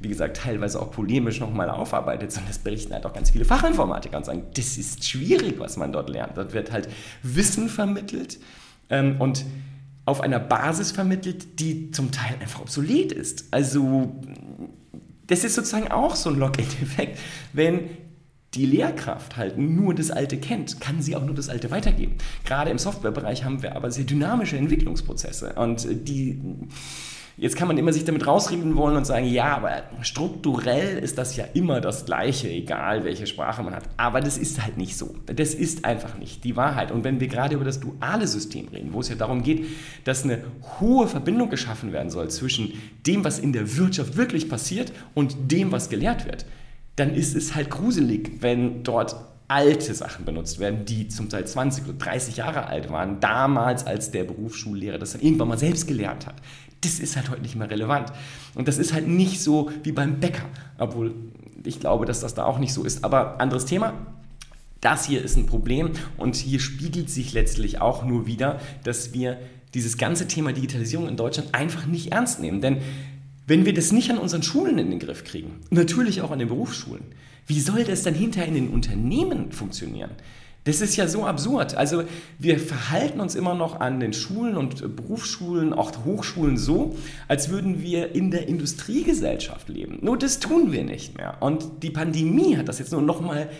wie 0.00 0.08
gesagt, 0.08 0.38
teilweise 0.38 0.80
auch 0.80 0.90
polemisch 0.90 1.38
nochmal 1.38 1.70
aufarbeitet, 1.70 2.32
sondern 2.32 2.48
das 2.48 2.58
berichten 2.58 2.92
halt 2.92 3.06
auch 3.06 3.12
ganz 3.12 3.30
viele 3.30 3.44
Fachinformatiker 3.44 4.16
und 4.16 4.24
sagen, 4.24 4.42
das 4.54 4.76
ist 4.76 5.08
schwierig, 5.08 5.60
was 5.60 5.76
man 5.76 5.92
dort 5.92 6.10
lernt. 6.10 6.36
Dort 6.36 6.52
wird 6.52 6.72
halt 6.72 6.88
Wissen 7.22 7.68
vermittelt 7.68 8.40
ähm, 8.90 9.20
und 9.20 9.44
auf 10.04 10.20
einer 10.20 10.40
Basis 10.40 10.90
vermittelt, 10.90 11.60
die 11.60 11.92
zum 11.92 12.10
Teil 12.10 12.34
einfach 12.40 12.60
obsolet 12.60 13.12
ist. 13.12 13.46
Also 13.52 14.20
das 15.28 15.44
ist 15.44 15.54
sozusagen 15.54 15.92
auch 15.92 16.16
so 16.16 16.30
ein 16.30 16.38
Login-Effekt, 16.38 17.18
wenn 17.52 17.88
die 18.54 18.66
Lehrkraft 18.66 19.36
halt 19.36 19.56
nur 19.56 19.94
das 19.94 20.10
Alte 20.10 20.38
kennt, 20.38 20.80
kann 20.80 21.00
sie 21.00 21.16
auch 21.16 21.24
nur 21.24 21.34
das 21.34 21.48
Alte 21.48 21.70
weitergeben. 21.70 22.16
Gerade 22.44 22.70
im 22.70 22.78
Softwarebereich 22.78 23.44
haben 23.44 23.62
wir 23.62 23.76
aber 23.76 23.90
sehr 23.90 24.04
dynamische 24.04 24.56
Entwicklungsprozesse 24.56 25.54
und 25.54 25.86
die 26.06 26.38
Jetzt 27.38 27.56
kann 27.56 27.66
man 27.66 27.78
immer 27.78 27.94
sich 27.94 28.04
damit 28.04 28.26
rausreden 28.26 28.76
wollen 28.76 28.96
und 28.96 29.06
sagen, 29.06 29.26
ja, 29.26 29.56
aber 29.56 29.84
strukturell 30.02 30.98
ist 30.98 31.16
das 31.16 31.34
ja 31.34 31.44
immer 31.54 31.80
das 31.80 32.04
Gleiche, 32.04 32.50
egal 32.50 33.04
welche 33.04 33.26
Sprache 33.26 33.62
man 33.62 33.74
hat. 33.74 33.84
Aber 33.96 34.20
das 34.20 34.36
ist 34.36 34.62
halt 34.62 34.76
nicht 34.76 34.98
so. 34.98 35.14
Das 35.26 35.54
ist 35.54 35.86
einfach 35.86 36.18
nicht 36.18 36.44
die 36.44 36.56
Wahrheit. 36.56 36.92
Und 36.92 37.04
wenn 37.04 37.20
wir 37.20 37.28
gerade 37.28 37.54
über 37.54 37.64
das 37.64 37.80
duale 37.80 38.26
System 38.26 38.68
reden, 38.68 38.92
wo 38.92 39.00
es 39.00 39.08
ja 39.08 39.14
darum 39.14 39.42
geht, 39.42 39.64
dass 40.04 40.24
eine 40.24 40.44
hohe 40.78 41.08
Verbindung 41.08 41.48
geschaffen 41.48 41.92
werden 41.92 42.10
soll 42.10 42.28
zwischen 42.28 42.74
dem, 43.06 43.24
was 43.24 43.38
in 43.38 43.54
der 43.54 43.78
Wirtschaft 43.78 44.16
wirklich 44.16 44.50
passiert 44.50 44.92
und 45.14 45.34
dem, 45.50 45.72
was 45.72 45.88
gelehrt 45.88 46.26
wird, 46.26 46.44
dann 46.96 47.14
ist 47.14 47.34
es 47.34 47.54
halt 47.54 47.70
gruselig, 47.70 48.40
wenn 48.40 48.82
dort 48.82 49.16
alte 49.48 49.92
Sachen 49.94 50.24
benutzt 50.24 50.58
werden, 50.58 50.84
die 50.84 51.08
zum 51.08 51.28
Teil 51.28 51.46
20 51.46 51.84
oder 51.84 51.94
30 51.94 52.36
Jahre 52.36 52.66
alt 52.66 52.90
waren, 52.90 53.20
damals 53.20 53.86
als 53.86 54.10
der 54.10 54.24
Berufsschullehrer 54.24 54.98
das 54.98 55.12
dann 55.12 55.20
irgendwann 55.20 55.48
mal 55.48 55.58
selbst 55.58 55.86
gelernt 55.86 56.26
hat. 56.26 56.36
Das 56.80 56.98
ist 56.98 57.16
halt 57.16 57.30
heute 57.30 57.42
nicht 57.42 57.54
mehr 57.54 57.70
relevant. 57.70 58.12
Und 58.54 58.66
das 58.66 58.78
ist 58.78 58.92
halt 58.92 59.06
nicht 59.06 59.42
so 59.42 59.70
wie 59.82 59.92
beim 59.92 60.20
Bäcker, 60.20 60.46
obwohl 60.78 61.14
ich 61.64 61.80
glaube, 61.80 62.06
dass 62.06 62.20
das 62.20 62.34
da 62.34 62.44
auch 62.44 62.58
nicht 62.58 62.72
so 62.72 62.82
ist. 62.82 63.04
Aber 63.04 63.40
anderes 63.40 63.66
Thema. 63.66 63.92
Das 64.80 65.04
hier 65.06 65.22
ist 65.22 65.36
ein 65.36 65.46
Problem 65.46 65.90
und 66.16 66.34
hier 66.34 66.58
spiegelt 66.58 67.08
sich 67.08 67.32
letztlich 67.32 67.80
auch 67.80 68.04
nur 68.04 68.26
wieder, 68.26 68.58
dass 68.82 69.12
wir 69.12 69.38
dieses 69.74 69.96
ganze 69.96 70.26
Thema 70.26 70.52
Digitalisierung 70.52 71.08
in 71.08 71.16
Deutschland 71.16 71.54
einfach 71.54 71.86
nicht 71.86 72.10
ernst 72.10 72.40
nehmen. 72.40 72.60
Denn 72.60 72.78
wenn 73.52 73.66
wir 73.66 73.74
das 73.74 73.92
nicht 73.92 74.10
an 74.10 74.16
unseren 74.16 74.42
Schulen 74.42 74.78
in 74.78 74.88
den 74.88 74.98
Griff 74.98 75.24
kriegen, 75.24 75.60
natürlich 75.68 76.22
auch 76.22 76.30
an 76.30 76.38
den 76.38 76.48
Berufsschulen, 76.48 77.04
wie 77.46 77.60
soll 77.60 77.84
das 77.84 78.02
dann 78.02 78.14
hinterher 78.14 78.48
in 78.48 78.54
den 78.54 78.68
Unternehmen 78.70 79.52
funktionieren? 79.52 80.08
Das 80.64 80.80
ist 80.80 80.96
ja 80.96 81.06
so 81.06 81.26
absurd. 81.26 81.74
Also 81.74 82.04
wir 82.38 82.58
verhalten 82.58 83.20
uns 83.20 83.34
immer 83.34 83.54
noch 83.54 83.78
an 83.78 84.00
den 84.00 84.14
Schulen 84.14 84.56
und 84.56 84.96
Berufsschulen, 84.96 85.74
auch 85.74 85.92
Hochschulen 86.06 86.56
so, 86.56 86.96
als 87.28 87.50
würden 87.50 87.82
wir 87.82 88.14
in 88.14 88.30
der 88.30 88.48
Industriegesellschaft 88.48 89.68
leben. 89.68 89.98
Nur 90.00 90.16
das 90.16 90.40
tun 90.40 90.72
wir 90.72 90.82
nicht 90.82 91.18
mehr. 91.18 91.36
Und 91.40 91.82
die 91.82 91.90
Pandemie 91.90 92.56
hat 92.56 92.68
das 92.68 92.78
jetzt 92.78 92.92
nur 92.92 93.02
noch 93.02 93.20
mal 93.20 93.50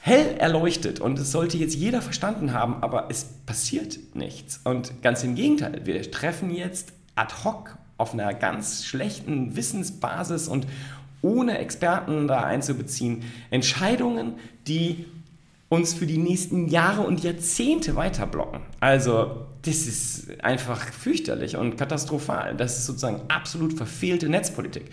hell 0.00 0.34
erleuchtet 0.38 0.98
und 0.98 1.20
es 1.20 1.30
sollte 1.30 1.56
jetzt 1.56 1.76
jeder 1.76 2.02
verstanden 2.02 2.52
haben, 2.52 2.82
aber 2.82 3.06
es 3.10 3.26
passiert 3.46 3.96
nichts. 4.14 4.60
Und 4.64 5.02
ganz 5.02 5.22
im 5.22 5.36
Gegenteil, 5.36 5.82
wir 5.84 6.10
treffen 6.10 6.52
jetzt 6.52 6.92
ad 7.14 7.32
hoc 7.44 7.78
auf 8.02 8.12
einer 8.12 8.34
ganz 8.34 8.84
schlechten 8.84 9.56
Wissensbasis 9.56 10.48
und 10.48 10.66
ohne 11.22 11.58
Experten 11.58 12.26
da 12.26 12.42
einzubeziehen, 12.42 13.22
Entscheidungen, 13.50 14.34
die 14.66 15.06
uns 15.68 15.94
für 15.94 16.04
die 16.04 16.18
nächsten 16.18 16.68
Jahre 16.68 17.02
und 17.02 17.22
Jahrzehnte 17.22 17.94
weiterblocken. 17.94 18.60
Also 18.80 19.46
das 19.62 19.86
ist 19.86 20.40
einfach 20.42 20.92
fürchterlich 20.92 21.56
und 21.56 21.78
katastrophal. 21.78 22.56
Das 22.56 22.76
ist 22.76 22.86
sozusagen 22.86 23.22
absolut 23.28 23.72
verfehlte 23.72 24.28
Netzpolitik. 24.28 24.90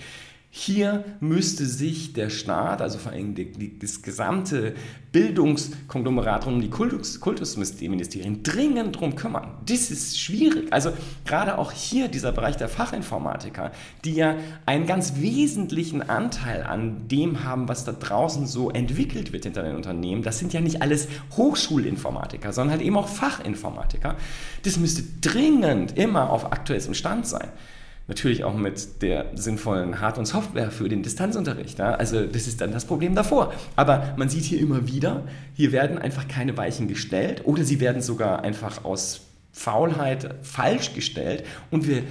Hier 0.52 1.06
müsste 1.20 1.68
sich 1.68 2.14
der 2.14 2.32
Staat, 2.32 2.82
also 2.82 2.98
vor 2.98 3.12
allem 3.12 3.36
das 3.80 4.02
gesamte 4.02 4.74
Bildungskonglomerat 5.12 6.48
und 6.48 6.62
die 6.62 6.72
Kultus, 6.72 7.20
Kultusministerien 7.20 8.42
dringend 8.42 8.96
darum 8.96 9.16
kümmern. 9.16 9.52
Das 9.68 9.92
ist 9.92 10.20
schwierig. 10.20 10.74
Also 10.74 10.92
gerade 11.24 11.60
auch 11.60 11.72
hier 11.72 12.08
dieser 12.08 12.32
Bereich 12.32 12.58
der 12.58 12.68
Fachinformatiker, 12.68 13.72
die 14.04 14.16
ja 14.16 14.38
einen 14.66 14.88
ganz 14.88 15.18
wesentlichen 15.18 16.10
Anteil 16.10 16.64
an 16.64 17.08
dem 17.08 17.44
haben, 17.44 17.68
was 17.68 17.86
da 17.86 17.92
draußen 17.92 18.48
so 18.48 18.72
entwickelt 18.72 19.32
wird 19.32 19.44
hinter 19.44 19.62
den 19.62 19.76
Unternehmen. 19.76 20.24
Das 20.24 20.40
sind 20.40 20.52
ja 20.52 20.62
nicht 20.62 20.82
alles 20.82 21.10
Hochschulinformatiker, 21.38 22.54
sondern 22.54 22.78
halt 22.78 22.88
eben 22.88 22.98
auch 22.98 23.08
Fachinformatiker. 23.08 24.16
Das 24.64 24.78
müsste 24.78 25.04
dringend 25.22 25.96
immer 25.96 26.32
auf 26.32 26.52
aktuellstem 26.52 26.96
Stand 26.96 27.28
sein. 27.28 27.50
Natürlich 28.10 28.44
auch 28.44 28.56
mit 28.56 29.04
der 29.04 29.28
sinnvollen 29.36 30.02
Hard- 30.02 30.18
und 30.18 30.26
Software 30.26 30.72
für 30.72 30.90
den 30.90 31.04
Distanzunterricht. 31.04 31.78
Ja? 31.78 31.94
Also 31.94 32.26
das 32.26 32.48
ist 32.48 32.60
dann 32.60 32.72
das 32.72 32.86
Problem 32.86 33.14
davor. 33.14 33.54
Aber 33.76 34.16
man 34.18 34.30
sieht 34.30 34.46
hier 34.46 34.60
immer 34.60 34.88
wieder, 34.88 35.24
hier 35.54 35.72
werden 35.72 36.00
einfach 36.00 36.28
keine 36.28 36.58
Weichen 36.58 36.88
gestellt 36.88 37.44
oder 37.46 37.64
sie 37.64 37.80
werden 37.80 38.02
sogar 38.02 38.44
einfach 38.44 38.84
aus 38.84 39.22
Faulheit 39.52 40.36
falsch 40.42 40.96
gestellt 40.96 41.44
und 41.70 41.88
wir 41.88 42.02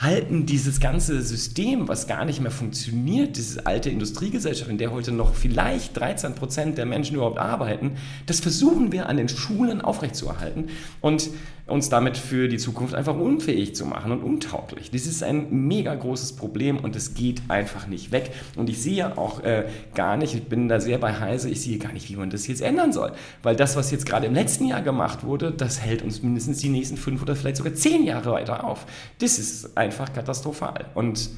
halten 0.00 0.46
dieses 0.46 0.80
ganze 0.80 1.20
System, 1.20 1.86
was 1.86 2.06
gar 2.06 2.24
nicht 2.24 2.40
mehr 2.40 2.50
funktioniert, 2.50 3.36
diese 3.36 3.66
alte 3.66 3.90
Industriegesellschaft, 3.90 4.70
in 4.70 4.78
der 4.78 4.92
heute 4.92 5.12
noch 5.12 5.34
vielleicht 5.34 5.96
13 5.96 6.34
Prozent 6.34 6.78
der 6.78 6.86
Menschen 6.86 7.16
überhaupt 7.16 7.38
arbeiten, 7.38 7.92
das 8.26 8.40
versuchen 8.40 8.92
wir 8.92 9.08
an 9.08 9.18
den 9.18 9.28
Schulen 9.28 9.82
aufrechtzuerhalten 9.82 10.70
und 11.02 11.28
uns 11.70 11.88
damit 11.88 12.16
für 12.16 12.48
die 12.48 12.58
Zukunft 12.58 12.94
einfach 12.94 13.16
unfähig 13.16 13.74
zu 13.74 13.86
machen 13.86 14.12
und 14.12 14.22
untauglich. 14.22 14.90
Das 14.90 15.06
ist 15.06 15.22
ein 15.22 15.66
mega 15.66 15.94
großes 15.94 16.34
Problem 16.34 16.78
und 16.78 16.96
es 16.96 17.14
geht 17.14 17.42
einfach 17.48 17.86
nicht 17.86 18.12
weg. 18.12 18.32
Und 18.56 18.68
ich 18.68 18.82
sehe 18.82 19.16
auch 19.16 19.42
äh, 19.42 19.66
gar 19.94 20.16
nicht, 20.16 20.34
ich 20.34 20.44
bin 20.44 20.68
da 20.68 20.80
sehr 20.80 20.98
bei 20.98 21.18
Heise, 21.18 21.48
ich 21.50 21.60
sehe 21.62 21.78
gar 21.78 21.92
nicht, 21.92 22.08
wie 22.08 22.16
man 22.16 22.30
das 22.30 22.46
jetzt 22.46 22.62
ändern 22.62 22.92
soll. 22.92 23.12
Weil 23.42 23.56
das, 23.56 23.76
was 23.76 23.90
jetzt 23.90 24.06
gerade 24.06 24.26
im 24.26 24.34
letzten 24.34 24.66
Jahr 24.66 24.82
gemacht 24.82 25.24
wurde, 25.24 25.52
das 25.52 25.80
hält 25.80 26.02
uns 26.02 26.22
mindestens 26.22 26.58
die 26.58 26.68
nächsten 26.68 26.96
fünf 26.96 27.22
oder 27.22 27.36
vielleicht 27.36 27.56
sogar 27.56 27.74
zehn 27.74 28.04
Jahre 28.04 28.32
weiter 28.32 28.64
auf. 28.64 28.86
Das 29.18 29.38
ist 29.38 29.76
einfach 29.76 30.12
katastrophal. 30.12 30.86
Und 30.94 31.30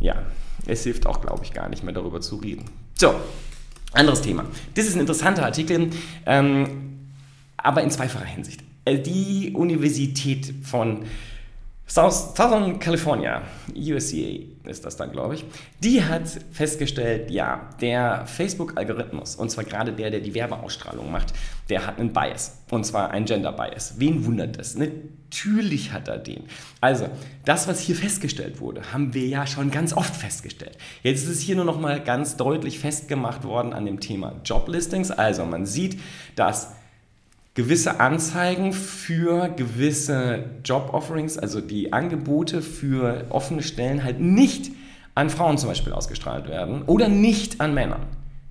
ja, 0.00 0.16
es 0.66 0.84
hilft 0.84 1.06
auch, 1.06 1.20
glaube 1.20 1.44
ich, 1.44 1.52
gar 1.52 1.68
nicht 1.68 1.82
mehr 1.82 1.94
darüber 1.94 2.20
zu 2.20 2.36
reden. 2.36 2.64
So, 2.94 3.14
anderes 3.92 4.20
Thema. 4.20 4.44
Das 4.74 4.86
ist 4.86 4.94
ein 4.94 5.00
interessanter 5.00 5.44
Artikel, 5.44 5.90
ähm, 6.26 7.08
aber 7.56 7.82
in 7.82 7.90
zweifacher 7.90 8.24
Hinsicht. 8.24 8.65
Äh, 8.86 8.98
die 8.98 9.52
Universität 9.52 10.54
von 10.62 11.04
Southern 11.88 12.80
California, 12.80 13.42
USCA 13.72 14.40
ist 14.64 14.84
das 14.84 14.96
dann, 14.96 15.12
glaube 15.12 15.36
ich, 15.36 15.44
die 15.78 16.02
hat 16.02 16.28
festgestellt, 16.50 17.30
ja, 17.30 17.70
der 17.80 18.26
Facebook-Algorithmus, 18.26 19.36
und 19.36 19.50
zwar 19.50 19.62
gerade 19.62 19.92
der, 19.92 20.10
der 20.10 20.18
die 20.18 20.34
Werbeausstrahlung 20.34 21.12
macht, 21.12 21.32
der 21.68 21.86
hat 21.86 22.00
einen 22.00 22.12
Bias, 22.12 22.64
und 22.70 22.84
zwar 22.84 23.12
einen 23.12 23.24
Gender-Bias. 23.24 23.94
Wen 23.98 24.24
wundert 24.24 24.58
das? 24.58 24.74
Natürlich 24.76 25.92
hat 25.92 26.08
er 26.08 26.18
den. 26.18 26.44
Also, 26.80 27.08
das, 27.44 27.68
was 27.68 27.78
hier 27.78 27.94
festgestellt 27.94 28.60
wurde, 28.60 28.92
haben 28.92 29.14
wir 29.14 29.28
ja 29.28 29.46
schon 29.46 29.70
ganz 29.70 29.92
oft 29.92 30.16
festgestellt. 30.16 30.76
Jetzt 31.04 31.22
ist 31.22 31.30
es 31.30 31.40
hier 31.40 31.54
nur 31.54 31.64
noch 31.64 31.78
mal 31.78 32.02
ganz 32.02 32.36
deutlich 32.36 32.80
festgemacht 32.80 33.44
worden 33.44 33.72
an 33.72 33.86
dem 33.86 34.00
Thema 34.00 34.40
Joblistings. 34.44 35.12
Also, 35.12 35.44
man 35.44 35.66
sieht, 35.66 36.00
dass 36.34 36.72
gewisse 37.56 38.00
Anzeigen 38.00 38.74
für 38.74 39.48
gewisse 39.48 40.44
Job-Offerings, 40.62 41.38
also 41.38 41.62
die 41.62 41.92
Angebote 41.92 42.60
für 42.60 43.24
offene 43.30 43.62
Stellen 43.62 44.04
halt 44.04 44.20
nicht 44.20 44.70
an 45.14 45.30
Frauen 45.30 45.56
zum 45.56 45.70
Beispiel 45.70 45.94
ausgestrahlt 45.94 46.48
werden 46.48 46.82
oder 46.82 47.08
nicht 47.08 47.62
an 47.62 47.72
Männern. 47.72 48.02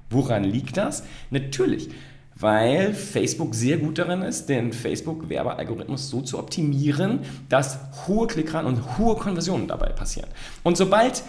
Woran 0.09 0.43
liegt 0.43 0.77
das? 0.77 1.03
Natürlich, 1.29 1.89
weil 2.35 2.95
Facebook 2.95 3.53
sehr 3.53 3.77
gut 3.77 3.99
darin 3.99 4.23
ist, 4.23 4.49
den 4.49 4.73
Facebook-Werbealgorithmus 4.73 6.09
so 6.09 6.21
zu 6.21 6.39
optimieren, 6.39 7.19
dass 7.47 7.77
hohe 8.07 8.25
Klickrate 8.25 8.67
und 8.67 8.97
hohe 8.97 9.15
Konversionen 9.17 9.67
dabei 9.67 9.89
passieren. 9.89 10.29
Und 10.63 10.77
sobald 10.77 11.23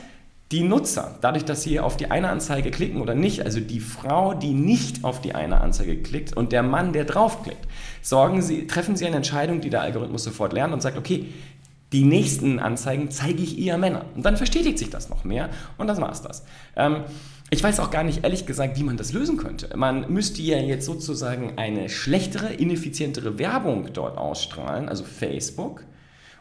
die 0.52 0.62
Nutzer, 0.62 1.18
dadurch, 1.20 1.44
dass 1.44 1.62
sie 1.62 1.80
auf 1.80 1.96
die 1.96 2.10
eine 2.10 2.28
Anzeige 2.30 2.70
klicken 2.70 3.02
oder 3.02 3.14
nicht, 3.14 3.42
also 3.42 3.60
die 3.60 3.80
Frau, 3.80 4.32
die 4.32 4.54
nicht 4.54 5.04
auf 5.04 5.20
die 5.20 5.34
eine 5.34 5.60
Anzeige 5.60 5.96
klickt 6.00 6.36
und 6.36 6.52
der 6.52 6.62
Mann, 6.62 6.92
der 6.92 7.04
draufklickt, 7.04 7.65
sorgen 8.06 8.40
sie, 8.40 8.68
treffen 8.68 8.94
sie 8.94 9.04
eine 9.04 9.16
Entscheidung, 9.16 9.60
die 9.60 9.68
der 9.68 9.82
Algorithmus 9.82 10.22
sofort 10.22 10.52
lernt 10.52 10.72
und 10.72 10.80
sagt, 10.80 10.96
okay, 10.96 11.26
die 11.92 12.04
nächsten 12.04 12.60
Anzeigen 12.60 13.10
zeige 13.10 13.42
ich 13.42 13.58
eher 13.58 13.78
Männer. 13.78 14.04
Und 14.14 14.24
dann 14.24 14.36
verstetigt 14.36 14.78
sich 14.78 14.90
das 14.90 15.08
noch 15.08 15.24
mehr 15.24 15.50
und 15.76 15.88
das 15.88 16.00
war's 16.00 16.22
das. 16.22 16.44
Ähm, 16.76 17.02
ich 17.50 17.62
weiß 17.62 17.80
auch 17.80 17.90
gar 17.90 18.04
nicht, 18.04 18.22
ehrlich 18.22 18.46
gesagt, 18.46 18.78
wie 18.78 18.84
man 18.84 18.96
das 18.96 19.12
lösen 19.12 19.36
könnte. 19.36 19.76
Man 19.76 20.12
müsste 20.12 20.40
ja 20.40 20.58
jetzt 20.58 20.86
sozusagen 20.86 21.54
eine 21.56 21.88
schlechtere, 21.88 22.52
ineffizientere 22.52 23.40
Werbung 23.40 23.88
dort 23.92 24.18
ausstrahlen, 24.18 24.88
also 24.88 25.02
Facebook 25.02 25.82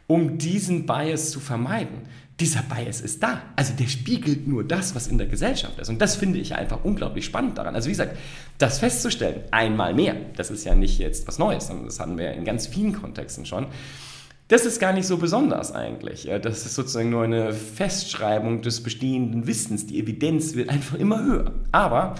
um 0.07 0.37
diesen 0.37 0.85
Bias 0.85 1.31
zu 1.31 1.39
vermeiden. 1.39 2.03
Dieser 2.39 2.63
Bias 2.63 2.99
ist 2.99 3.23
da. 3.23 3.41
Also 3.55 3.73
der 3.73 3.87
spiegelt 3.87 4.45
nur 4.45 4.63
das, 4.65 4.93
was 4.93 5.07
in 5.07 5.17
der 5.17 5.27
Gesellschaft 5.27 5.79
ist. 5.79 5.89
Und 5.89 6.01
das 6.01 6.17
finde 6.17 6.39
ich 6.39 6.53
einfach 6.53 6.83
unglaublich 6.83 7.25
spannend 7.25 7.57
daran. 7.57 7.75
Also 7.75 7.87
wie 7.87 7.93
gesagt, 7.93 8.17
das 8.57 8.79
festzustellen, 8.79 9.41
einmal 9.51 9.93
mehr, 9.93 10.15
das 10.35 10.51
ist 10.51 10.65
ja 10.65 10.75
nicht 10.75 10.99
jetzt 10.99 11.27
was 11.27 11.39
Neues, 11.39 11.67
sondern 11.67 11.85
das 11.85 11.99
hatten 11.99 12.17
wir 12.17 12.33
in 12.33 12.43
ganz 12.43 12.67
vielen 12.67 12.93
Kontexten 12.93 13.45
schon. 13.45 13.67
Das 14.49 14.65
ist 14.65 14.79
gar 14.79 14.93
nicht 14.93 15.07
so 15.07 15.17
besonders 15.17 15.71
eigentlich. 15.71 16.29
Das 16.41 16.65
ist 16.65 16.75
sozusagen 16.75 17.09
nur 17.09 17.23
eine 17.23 17.53
Festschreibung 17.53 18.61
des 18.61 18.83
bestehenden 18.83 19.47
Wissens. 19.47 19.87
Die 19.87 19.97
Evidenz 19.97 20.55
wird 20.55 20.69
einfach 20.69 20.99
immer 20.99 21.23
höher. 21.23 21.53
Aber 21.71 22.15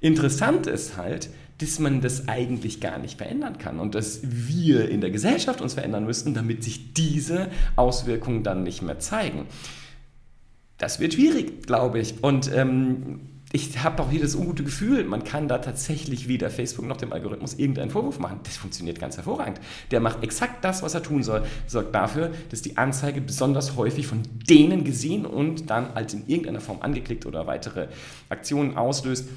interessant 0.00 0.66
ist 0.66 0.96
halt, 0.96 1.30
dass 1.58 1.78
man 1.78 2.00
das 2.00 2.28
eigentlich 2.28 2.80
gar 2.80 2.98
nicht 2.98 3.18
verändern 3.18 3.58
kann 3.58 3.80
und 3.80 3.94
dass 3.94 4.20
wir 4.22 4.88
in 4.88 5.00
der 5.00 5.10
Gesellschaft 5.10 5.60
uns 5.60 5.74
verändern 5.74 6.04
müssten, 6.04 6.34
damit 6.34 6.62
sich 6.62 6.92
diese 6.92 7.48
Auswirkungen 7.76 8.42
dann 8.42 8.62
nicht 8.62 8.82
mehr 8.82 8.98
zeigen. 8.98 9.46
Das 10.78 11.00
wird 11.00 11.14
schwierig, 11.14 11.66
glaube 11.66 11.98
ich. 11.98 12.22
Und 12.22 12.52
ähm, 12.52 13.20
ich 13.52 13.82
habe 13.82 14.02
auch 14.02 14.10
hier 14.10 14.20
das 14.20 14.34
ungute 14.34 14.64
Gefühl, 14.64 15.04
man 15.04 15.24
kann 15.24 15.48
da 15.48 15.58
tatsächlich 15.58 16.28
weder 16.28 16.50
Facebook 16.50 16.84
noch 16.86 16.98
dem 16.98 17.14
Algorithmus 17.14 17.54
irgendeinen 17.54 17.90
Vorwurf 17.90 18.18
machen. 18.18 18.40
Das 18.42 18.58
funktioniert 18.58 18.98
ganz 18.98 19.16
hervorragend. 19.16 19.60
Der 19.90 20.00
macht 20.00 20.22
exakt 20.22 20.62
das, 20.62 20.82
was 20.82 20.92
er 20.92 21.02
tun 21.02 21.22
soll, 21.22 21.44
sorgt 21.66 21.94
dafür, 21.94 22.32
dass 22.50 22.60
die 22.60 22.76
Anzeige 22.76 23.22
besonders 23.22 23.76
häufig 23.76 24.06
von 24.06 24.22
denen 24.50 24.84
gesehen 24.84 25.24
und 25.24 25.70
dann 25.70 25.92
als 25.94 26.12
in 26.12 26.26
irgendeiner 26.26 26.60
Form 26.60 26.82
angeklickt 26.82 27.24
oder 27.24 27.46
weitere 27.46 27.88
Aktionen 28.28 28.76
auslöst, 28.76 29.28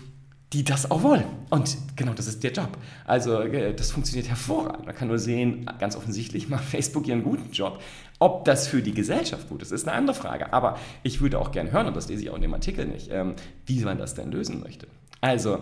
die 0.54 0.64
das 0.64 0.90
auch 0.90 1.04
wollen. 1.04 1.26
Und 1.50 1.78
genau 1.96 2.14
das 2.14 2.28
ist 2.28 2.44
der 2.44 2.52
Job. 2.52 2.78
Also 3.06 3.42
äh, 3.42 3.74
das 3.74 3.92
funktioniert 3.92 4.28
hervorragend. 4.28 4.86
Man 4.86 4.96
kann 4.96 5.08
nur 5.08 5.20
sehen, 5.20 5.70
ganz 5.80 5.96
offensichtlich 5.96 6.50
macht 6.50 6.64
Facebook 6.64 7.08
ihren 7.08 7.24
guten 7.24 7.52
Job. 7.52 7.80
Ob 8.18 8.46
das 8.46 8.68
für 8.68 8.82
die 8.82 8.94
Gesellschaft 8.94 9.48
gut 9.48 9.62
ist, 9.62 9.72
ist 9.72 9.88
eine 9.88 9.96
andere 9.96 10.16
Frage. 10.16 10.52
Aber 10.52 10.78
ich 11.04 11.22
würde 11.22 11.40
auch 11.40 11.52
gerne 11.52 11.72
hören, 11.72 11.88
und 11.88 11.96
das 11.96 12.10
lese 12.10 12.24
ich 12.24 12.30
auch 12.32 12.36
in 12.36 12.42
dem 12.42 12.54
Artikel 12.54 12.86
nicht, 12.88 13.10
ähm, 13.12 13.36
wie 13.66 13.80
man 13.82 13.98
das 13.98 14.16
denn 14.16 14.32
lösen 14.32 14.60
möchte. 14.60 14.88
Also, 15.22 15.60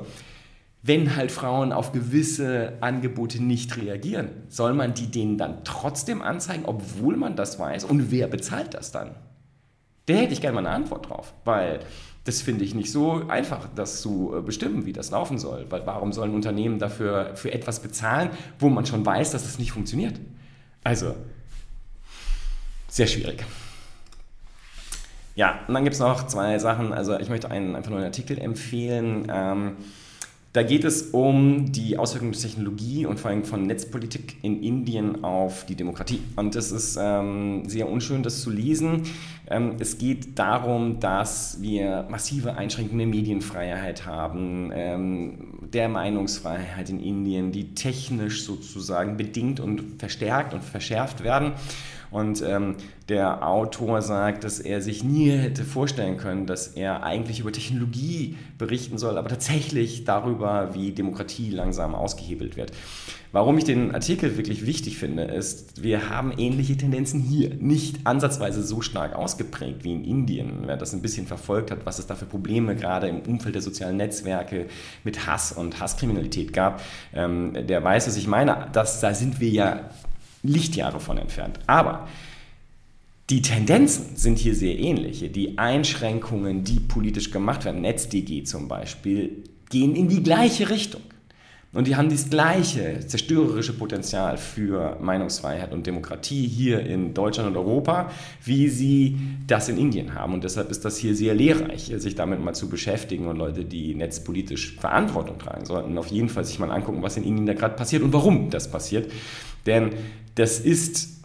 wenn 0.84 1.18
halt 1.18 1.32
Frauen 1.32 1.74
auf 1.74 1.92
gewisse 1.92 2.78
Angebote 2.80 3.44
nicht 3.44 3.76
reagieren, 3.76 4.30
soll 4.48 4.74
man 4.74 4.94
die 4.94 5.08
denen 5.08 5.38
dann 5.38 5.66
trotzdem 5.66 6.22
anzeigen, 6.22 6.64
obwohl 6.66 7.18
man 7.18 7.36
das 7.36 7.60
weiß? 7.60 7.84
Und 7.84 8.10
wer 8.10 8.28
bezahlt 8.28 8.74
das 8.74 8.92
dann? 8.92 9.16
Da 10.06 10.14
hätte 10.14 10.32
ich 10.32 10.40
gerne 10.40 10.56
mal 10.56 10.66
eine 10.66 10.76
Antwort 10.76 11.10
drauf, 11.10 11.34
weil 11.44 11.82
das 12.28 12.42
finde 12.42 12.66
ich 12.66 12.76
nicht 12.76 12.92
so 12.92 13.24
einfach, 13.30 13.70
das 13.74 14.02
zu 14.02 14.34
äh, 14.36 14.42
bestimmen, 14.42 14.86
wie 14.86 14.92
das 14.92 15.12
laufen 15.12 15.38
soll. 15.38 15.66
Weil 15.70 15.86
warum 15.86 16.12
sollen 16.12 16.34
Unternehmen 16.34 16.78
dafür 16.78 17.32
für 17.36 17.54
etwas 17.54 17.82
bezahlen, 17.82 18.32
wo 18.60 18.68
man 18.68 18.86
schon 18.86 19.06
weiß, 19.06 19.32
dass 19.32 19.46
es 19.46 19.60
nicht 19.60 19.72
funktioniert? 19.72 20.20
Also, 20.84 21.16
sehr 22.90 23.08
schwierig. 23.08 23.46
Ja, 25.36 25.60
und 25.68 25.74
dann 25.74 25.84
gibt 25.84 25.94
es 25.94 26.00
noch 26.00 26.28
zwei 26.28 26.60
Sachen. 26.60 26.92
Also 26.92 27.18
ich 27.18 27.30
möchte 27.30 27.50
einen, 27.50 27.76
einfach 27.76 27.92
nur 27.92 28.00
einen 28.00 28.08
Artikel 28.08 28.38
empfehlen. 28.40 29.32
Ähm, 29.32 29.78
da 30.58 30.64
geht 30.64 30.86
es 30.86 31.04
um 31.12 31.72
die 31.72 32.00
Auswirkungen 32.00 32.32
der 32.32 32.42
Technologie 32.42 33.06
und 33.06 33.20
vor 33.20 33.30
allem 33.30 33.44
von 33.44 33.68
Netzpolitik 33.68 34.38
in 34.42 34.64
Indien 34.64 35.24
auf 35.24 35.68
die 35.68 35.76
Demokratie. 35.76 36.20
Und 36.36 36.56
es 36.56 36.72
ist 36.72 36.98
ähm, 37.00 37.70
sehr 37.70 37.88
unschön, 37.88 38.24
das 38.24 38.42
zu 38.42 38.50
lesen. 38.50 39.04
Ähm, 39.52 39.76
es 39.78 40.00
geht 40.00 40.40
darum, 40.40 41.00
dass 41.00 41.62
wir 41.62 42.08
massive 42.10 42.58
Einschränkungen 42.58 42.98
der 42.98 43.08
Medienfreiheit 43.08 44.08
haben, 44.08 44.72
ähm, 44.74 45.60
der 45.72 45.90
Meinungsfreiheit 45.90 46.90
in 46.90 47.02
Indien, 47.02 47.52
die 47.52 47.76
technisch 47.76 48.44
sozusagen 48.44 49.16
bedingt 49.16 49.60
und 49.60 50.00
verstärkt 50.00 50.56
und 50.56 50.64
verschärft 50.64 51.24
werden. 51.24 51.52
Und 52.12 52.42
ähm, 52.42 52.76
der 53.10 53.48
Autor 53.48 54.02
sagt, 54.02 54.44
dass 54.44 54.60
er 54.60 54.82
sich 54.82 55.04
nie 55.04 55.32
hätte 55.32 55.64
vorstellen 55.64 56.18
können, 56.18 56.46
dass 56.46 56.68
er 56.68 57.04
eigentlich 57.04 57.40
über 57.40 57.52
Technologie 57.52 58.38
berichten 58.58 58.98
soll, 58.98 59.18
aber 59.18 59.30
tatsächlich 59.30 60.04
darüber, 60.04 60.74
wie 60.74 60.92
Demokratie 60.92 61.52
langsam 61.52 61.96
ausgehebelt 61.96 62.58
wird. 62.58 62.72
Warum 63.34 63.58
ich 63.58 63.66
den 63.66 63.94
Artikel 63.94 64.38
wirklich 64.38 64.66
wichtig 64.66 64.98
finde, 64.98 65.24
ist, 65.24 65.84
wir 65.84 66.10
haben 66.10 66.32
ähnliche 66.38 66.78
Tendenzen 66.78 67.20
hier. 67.22 67.54
Nicht 67.56 68.08
ansatzweise 68.08 68.64
so 68.64 68.82
stark 68.82 69.16
ausgeprägt 69.16 69.84
wie 69.84 69.92
in 69.92 70.06
Indien. 70.06 70.64
Wer 70.66 70.78
das 70.78 70.94
ein 70.94 71.02
bisschen 71.02 71.28
verfolgt 71.28 71.70
hat, 71.70 71.86
was 71.86 72.00
es 72.00 72.08
da 72.08 72.16
für 72.16 72.26
Probleme 72.26 72.76
gerade 72.76 73.08
im 73.08 73.20
Umfeld 73.20 73.56
der 73.56 73.62
sozialen 73.62 73.98
Netzwerke 73.98 74.68
mit 75.04 75.28
Hass 75.28 75.52
und 75.52 75.80
Hasskriminalität 75.80 76.54
gab, 76.54 76.82
ähm, 77.14 77.54
der 77.68 77.84
weiß, 77.84 78.08
was 78.08 78.16
ich 78.16 78.28
meine. 78.28 78.70
Das, 78.72 79.02
da 79.02 79.14
sind 79.14 79.42
wir 79.42 79.50
ja 79.50 79.90
Lichtjahre 80.48 81.00
von 81.00 81.18
entfernt. 81.18 81.60
Aber 81.68 82.08
die 83.30 83.42
Tendenzen 83.42 84.16
sind 84.16 84.40
hier 84.40 84.56
sehr 84.56 84.80
ähnlich. 84.80 85.30
Die 85.34 85.58
Einschränkungen, 85.58 86.64
die 86.64 86.80
politisch 86.80 87.32
gemacht 87.32 87.66
werden, 87.66 87.82
NetzDG 87.82 88.44
zum 88.44 88.68
Beispiel, 88.68 89.44
gehen 89.70 89.96
in 89.96 90.08
die 90.08 90.24
gleiche 90.24 90.70
Richtung. 90.70 91.02
Und 91.74 91.86
die 91.86 91.98
haben 91.98 92.10
das 92.10 92.30
gleiche 92.30 93.02
zerstörerische 93.06 93.74
Potenzial 93.74 94.38
für 94.38 94.98
Meinungsfreiheit 95.02 95.74
und 95.74 95.86
Demokratie 95.86 96.48
hier 96.48 96.80
in 96.80 97.14
Deutschland 97.14 97.50
und 97.50 97.58
Europa, 97.58 98.10
wie 98.46 98.70
sie 98.70 99.18
das 99.46 99.68
in 99.68 99.78
Indien 99.78 100.14
haben. 100.14 100.34
Und 100.34 100.46
deshalb 100.46 100.72
ist 100.72 100.86
das 100.86 100.98
hier 100.98 101.14
sehr 101.14 101.36
lehrreich, 101.36 101.94
sich 101.98 102.16
damit 102.16 102.42
mal 102.42 102.56
zu 102.56 102.70
beschäftigen. 102.70 103.28
Und 103.28 103.36
Leute, 103.36 103.66
die 103.66 103.94
netzpolitisch 103.94 104.78
Verantwortung 104.80 105.38
tragen, 105.38 105.66
sollten 105.66 105.98
auf 105.98 106.08
jeden 106.08 106.30
Fall 106.30 106.46
sich 106.46 106.58
mal 106.58 106.72
angucken, 106.72 107.04
was 107.04 107.18
in 107.18 107.26
Indien 107.26 107.46
da 107.46 107.54
gerade 107.54 107.76
passiert 107.76 108.02
und 108.02 108.14
warum 108.14 108.50
das 108.50 108.72
passiert. 108.72 109.12
Denn 109.66 109.92
das 110.38 110.60
ist 110.60 111.18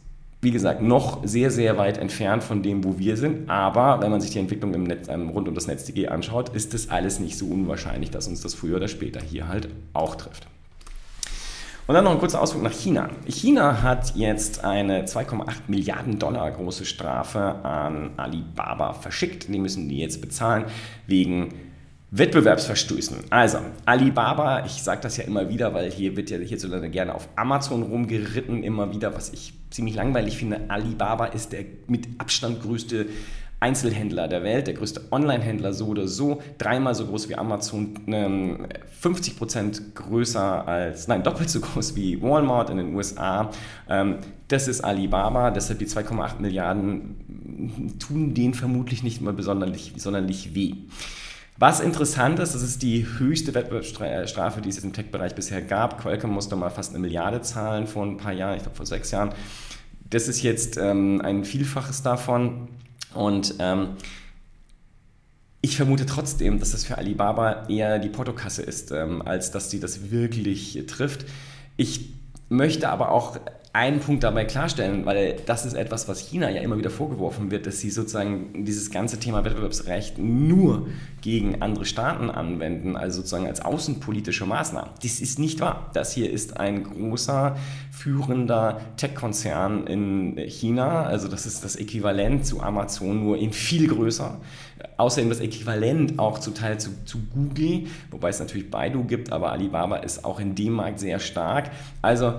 wie 0.45 0.51
gesagt, 0.51 0.83
noch 0.83 1.21
sehr, 1.25 1.53
sehr 1.53 1.79
weit 1.79 1.99
entfernt 1.99 2.43
von 2.43 2.65
dem, 2.65 2.83
wo 2.83 2.99
wir 2.99 3.17
sind. 3.17 3.49
Aber 3.49 4.03
wenn 4.03 4.11
man 4.11 4.21
sich 4.21 4.33
die 4.33 4.41
Entwicklung 4.41 4.75
im 4.75 4.83
Netz, 4.83 5.07
ähm, 5.07 5.29
rund 5.29 5.47
um 5.47 5.55
das 5.55 5.69
NetzDG 5.69 6.09
anschaut, 6.09 6.49
ist 6.49 6.75
das 6.75 6.91
alles 6.91 7.21
nicht 7.21 7.39
so 7.39 7.47
unwahrscheinlich, 7.47 8.11
dass 8.11 8.27
uns 8.27 8.41
das 8.41 8.53
früher 8.53 8.77
oder 8.77 8.89
später 8.89 9.21
hier 9.21 9.47
halt 9.47 9.69
auch 9.93 10.17
trifft. 10.17 10.49
Und 11.87 11.95
dann 11.95 12.03
noch 12.03 12.11
ein 12.11 12.19
kurzer 12.19 12.41
Ausflug 12.41 12.65
nach 12.65 12.73
China. 12.73 13.11
China 13.29 13.83
hat 13.83 14.17
jetzt 14.17 14.65
eine 14.65 15.05
2,8 15.05 15.47
Milliarden 15.69 16.19
Dollar 16.19 16.51
große 16.51 16.87
Strafe 16.87 17.65
an 17.65 18.11
Alibaba 18.17 18.95
verschickt. 18.95 19.47
Die 19.49 19.59
müssen 19.59 19.89
die 19.89 19.99
jetzt 19.99 20.21
bezahlen 20.21 20.65
wegen 21.07 21.55
Wettbewerbsverstößen. 22.15 23.17
Also, 23.31 23.59
Alibaba, 23.87 24.67
ich 24.67 24.83
sage 24.83 25.01
das 25.01 25.17
ja 25.17 25.25
immer 25.25 25.49
wieder, 25.49 25.73
weil 25.73 25.91
hier 25.91 26.15
wird 26.15 26.29
ja 26.29 26.37
hierzulande 26.37 26.91
gerne 26.91 27.15
auf 27.15 27.27
Amazon 27.37 27.83
rumgeritten, 27.83 28.63
immer 28.63 28.93
wieder, 28.93 29.17
was 29.17 29.31
ich 29.31 29.55
ziemlich 29.71 29.95
langweilig 29.95 30.37
finde. 30.37 30.61
Alibaba 30.69 31.25
ist 31.25 31.53
der 31.53 31.65
mit 31.87 32.07
Abstand 32.19 32.61
größte 32.61 33.07
Einzelhändler 33.61 34.29
der 34.29 34.43
Welt, 34.43 34.67
der 34.67 34.75
größte 34.75 35.05
Online-Händler 35.11 35.73
so 35.73 35.87
oder 35.87 36.07
so, 36.07 36.43
dreimal 36.59 36.95
so 36.95 37.07
groß 37.07 37.31
wie 37.31 37.37
Amazon, 37.37 37.95
50 39.01 39.33
ähm, 39.33 39.39
Prozent 39.39 39.95
größer 39.95 40.69
als, 40.69 41.09
nein, 41.09 41.23
doppelt 41.23 41.49
so 41.49 41.61
groß 41.61 41.97
wie 41.97 42.21
Walmart 42.21 42.69
in 42.69 42.77
den 42.77 42.95
USA. 42.95 43.51
Ähm, 43.89 44.19
das 44.49 44.69
ist 44.69 44.83
Alibaba, 44.83 45.51
deshalb 45.51 45.79
die 45.79 45.87
2,8 45.87 46.41
Milliarden 46.41 47.95
tun 47.99 48.35
denen 48.35 48.53
vermutlich 48.53 49.03
nicht 49.03 49.23
mal 49.23 49.33
besonders 49.33 49.93
sonderlich 49.97 50.55
weh. 50.55 50.75
Was 51.63 51.79
interessant 51.79 52.41
ist, 52.41 52.57
das 52.57 52.63
ist 52.63 52.83
die 52.83 53.07
höchste 53.07 53.55
Wettbewerbsstrafe, 53.55 54.61
die 54.61 54.69
es 54.69 54.79
im 54.79 54.93
Tech-Bereich 54.93 55.37
bisher 55.37 55.63
gab. 55.63 56.03
Qualcomm 56.03 56.33
musste 56.33 56.57
mal 56.57 56.71
fast 56.71 56.91
eine 56.91 56.99
Milliarde 56.99 57.41
zahlen 57.41 57.87
vor 57.87 58.05
ein 58.05 58.17
paar 58.17 58.33
Jahren, 58.33 58.57
ich 58.57 58.65
glaube 58.65 58.77
vor 58.77 58.85
sechs 58.85 59.13
Jahren. 59.13 59.33
Das 60.11 60.27
ist 60.27 60.43
jetzt 60.43 60.77
ähm, 60.77 61.21
ein 61.23 61.45
Vielfaches 61.45 62.03
davon. 62.03 62.67
Und 63.15 63.55
ähm, 63.61 63.91
ich 65.61 65.77
vermute 65.77 66.05
trotzdem, 66.05 66.59
dass 66.59 66.73
das 66.73 66.85
für 66.85 66.99
Alibaba 66.99 67.69
eher 67.69 68.01
die 68.01 68.09
Portokasse 68.09 68.63
ist, 68.63 68.91
ähm, 68.91 69.23
als 69.23 69.53
dass 69.53 69.71
sie 69.71 69.79
das 69.79 70.11
wirklich 70.11 70.85
trifft. 70.89 71.27
Ich 71.77 72.13
möchte 72.49 72.89
aber 72.89 73.13
auch 73.13 73.39
einen 73.75 74.01
Punkt 74.01 74.23
dabei 74.23 74.45
klarstellen, 74.45 75.07
weil 75.07 75.37
das 75.47 75.65
ist 75.65 75.73
etwas, 75.73 76.07
was 76.07 76.21
China 76.21 76.51
ja 76.51 76.61
immer 76.61 76.77
wieder 76.77 76.91
vorgeworfen 76.91 77.51
wird, 77.51 77.67
dass 77.67 77.81
sie 77.81 77.89
sozusagen 77.89 78.65
dieses 78.65 78.91
ganze 78.91 79.19
Thema 79.19 79.47
Wettbewerbsrecht 79.47 80.19
nur 80.19 80.89
gegen 81.23 81.63
andere 81.63 81.87
Staaten 81.87 82.29
anwenden, 82.29 82.97
also 82.97 83.19
sozusagen 83.19 83.47
als 83.47 83.65
außenpolitische 83.65 84.45
Maßnahme. 84.45 84.91
Das 85.03 85.21
ist 85.21 85.39
nicht 85.39 85.61
wahr. 85.61 85.91
Das 85.95 86.13
hier 86.13 86.31
ist 86.31 86.59
ein 86.59 86.85
großer, 86.85 87.57
führender 87.91 88.79
Tech-Konzern 88.99 89.87
in 89.87 90.37
China, 90.49 91.05
also 91.05 91.29
das 91.29 91.47
ist 91.47 91.65
das 91.65 91.77
Äquivalent 91.77 92.45
zu 92.45 92.61
Amazon, 92.61 93.23
nur 93.23 93.39
in 93.39 93.55
viel 93.55 93.89
größer. 93.89 94.39
Außerdem 94.99 95.31
das 95.31 95.41
Äquivalent 95.41 96.19
auch 96.19 96.41
zu 96.41 96.51
Teil 96.51 96.79
zu, 96.79 96.91
zu 97.07 97.21
Google, 97.33 97.85
wobei 98.11 98.29
es 98.29 98.39
natürlich 98.39 98.71
Baidu 98.71 99.05
gibt, 99.05 99.33
aber 99.33 99.53
Alibaba 99.53 99.97
ist 99.97 100.27
auch 100.27 100.41
in 100.41 100.55
dem 100.55 100.73
Markt 100.73 100.99
sehr 100.99 101.21
stark. 101.21 101.71
Also 102.03 102.35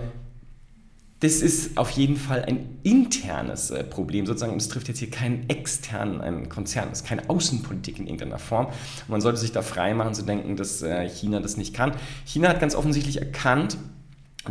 das 1.24 1.36
ist 1.36 1.78
auf 1.78 1.90
jeden 1.92 2.18
Fall 2.18 2.44
ein 2.44 2.80
internes 2.84 3.72
äh, 3.72 3.86
Problem, 3.86 4.26
sozusagen. 4.26 4.58
Es 4.58 4.68
trifft 4.68 4.90
jetzt 4.90 5.00
hier 5.00 5.10
keinen 5.10 5.50
externen 5.50 6.50
Konzern, 6.50 6.90
es 6.92 7.00
ist 7.00 7.08
keine 7.08 7.30
Außenpolitik 7.30 7.98
in 7.98 8.08
irgendeiner 8.08 8.40
Form. 8.40 8.68
man 9.08 9.22
sollte 9.22 9.40
sich 9.40 9.54
da 9.54 9.62
frei 9.62 9.94
machen 9.94 10.14
zu 10.14 10.24
denken, 10.24 10.58
dass 10.58 10.82
äh, 10.82 11.08
China 11.08 11.40
das 11.40 11.56
nicht 11.56 11.74
kann. 11.74 11.94
China 12.26 12.50
hat 12.50 12.60
ganz 12.60 12.76
offensichtlich 12.76 13.20
erkannt, 13.20 13.78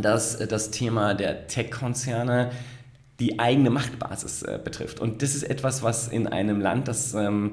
dass 0.01 0.33
äh, 0.33 0.47
das 0.47 0.71
Thema 0.71 1.13
der 1.13 1.45
Tech-Konzerne 1.45 2.51
die 3.19 3.37
eigene 3.37 3.69
Machtbasis 3.69 4.43
betrifft. 4.63 4.99
Und 4.99 5.21
das 5.21 5.35
ist 5.35 5.43
etwas, 5.43 5.83
was 5.83 6.07
in 6.07 6.25
einem 6.25 6.59
Land, 6.59 6.87
das 6.87 7.13
ähm, 7.13 7.51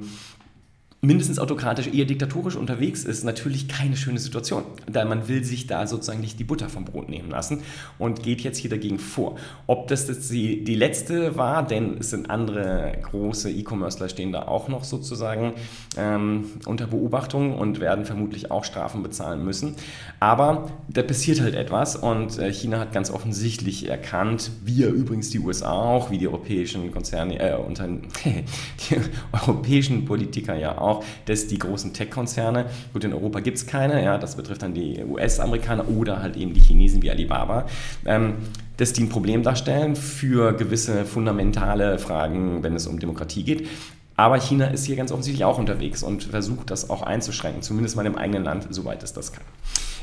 mindestens 1.02 1.38
autokratisch, 1.38 1.88
eher 1.88 2.04
diktatorisch 2.04 2.56
unterwegs 2.56 3.04
ist, 3.04 3.24
natürlich 3.24 3.68
keine 3.68 3.96
schöne 3.96 4.18
Situation. 4.18 4.64
Da 4.86 5.04
man 5.04 5.28
will 5.28 5.44
sich 5.44 5.66
da 5.66 5.86
sozusagen 5.86 6.20
nicht 6.20 6.38
die 6.38 6.44
Butter 6.44 6.68
vom 6.68 6.84
Brot 6.84 7.08
nehmen 7.08 7.30
lassen 7.30 7.62
und 7.98 8.22
geht 8.22 8.42
jetzt 8.42 8.58
hier 8.58 8.70
dagegen 8.70 8.98
vor. 8.98 9.36
Ob 9.66 9.88
das 9.88 10.08
jetzt 10.08 10.30
die, 10.30 10.62
die 10.62 10.74
letzte 10.74 11.36
war, 11.36 11.66
denn 11.66 11.96
es 11.98 12.10
sind 12.10 12.28
andere 12.28 12.92
große 13.02 13.50
E-Commercer 13.50 14.08
stehen 14.08 14.32
da 14.32 14.42
auch 14.42 14.68
noch 14.68 14.84
sozusagen 14.84 15.54
ähm, 15.96 16.44
unter 16.66 16.86
Beobachtung 16.86 17.58
und 17.58 17.80
werden 17.80 18.04
vermutlich 18.04 18.50
auch 18.50 18.64
Strafen 18.64 19.02
bezahlen 19.02 19.42
müssen. 19.44 19.76
Aber 20.18 20.70
da 20.88 21.02
passiert 21.02 21.40
halt 21.40 21.54
etwas 21.54 21.96
und 21.96 22.38
äh, 22.38 22.52
China 22.52 22.78
hat 22.78 22.92
ganz 22.92 23.10
offensichtlich 23.10 23.88
erkannt, 23.88 24.50
ja 24.66 24.88
übrigens 24.88 25.30
die 25.30 25.38
USA 25.38 25.72
auch, 25.72 26.10
wie 26.10 26.18
die 26.18 26.28
europäischen 26.28 26.90
Konzerne, 26.92 27.38
äh, 27.38 27.56
unter, 27.56 27.88
die 28.28 28.96
europäischen 29.32 30.04
Politiker 30.04 30.56
ja 30.56 30.78
auch, 30.78 30.89
auch, 30.90 31.04
dass 31.26 31.46
die 31.46 31.58
großen 31.58 31.92
Tech-Konzerne, 31.92 32.66
gut, 32.92 33.04
in 33.04 33.12
Europa 33.12 33.40
gibt 33.40 33.56
es 33.56 33.66
keine, 33.66 34.02
ja, 34.02 34.18
das 34.18 34.36
betrifft 34.36 34.62
dann 34.62 34.74
die 34.74 35.02
US-Amerikaner 35.04 35.88
oder 35.88 36.22
halt 36.22 36.36
eben 36.36 36.54
die 36.54 36.60
Chinesen 36.60 37.02
wie 37.02 37.10
Alibaba, 37.10 37.66
ähm, 38.04 38.34
dass 38.76 38.92
die 38.92 39.02
ein 39.02 39.08
Problem 39.08 39.42
darstellen 39.42 39.96
für 39.96 40.52
gewisse 40.52 41.04
fundamentale 41.04 41.98
Fragen, 41.98 42.62
wenn 42.62 42.74
es 42.74 42.86
um 42.86 42.98
Demokratie 42.98 43.44
geht. 43.44 43.68
Aber 44.16 44.38
China 44.38 44.66
ist 44.66 44.84
hier 44.84 44.96
ganz 44.96 45.12
offensichtlich 45.12 45.44
auch 45.44 45.58
unterwegs 45.58 46.02
und 46.02 46.24
versucht 46.24 46.70
das 46.70 46.90
auch 46.90 47.02
einzuschränken, 47.02 47.62
zumindest 47.62 47.96
mal 47.96 48.04
im 48.04 48.16
eigenen 48.16 48.44
Land, 48.44 48.66
soweit 48.68 49.02
es 49.02 49.14
das 49.14 49.32
kann. 49.32 49.44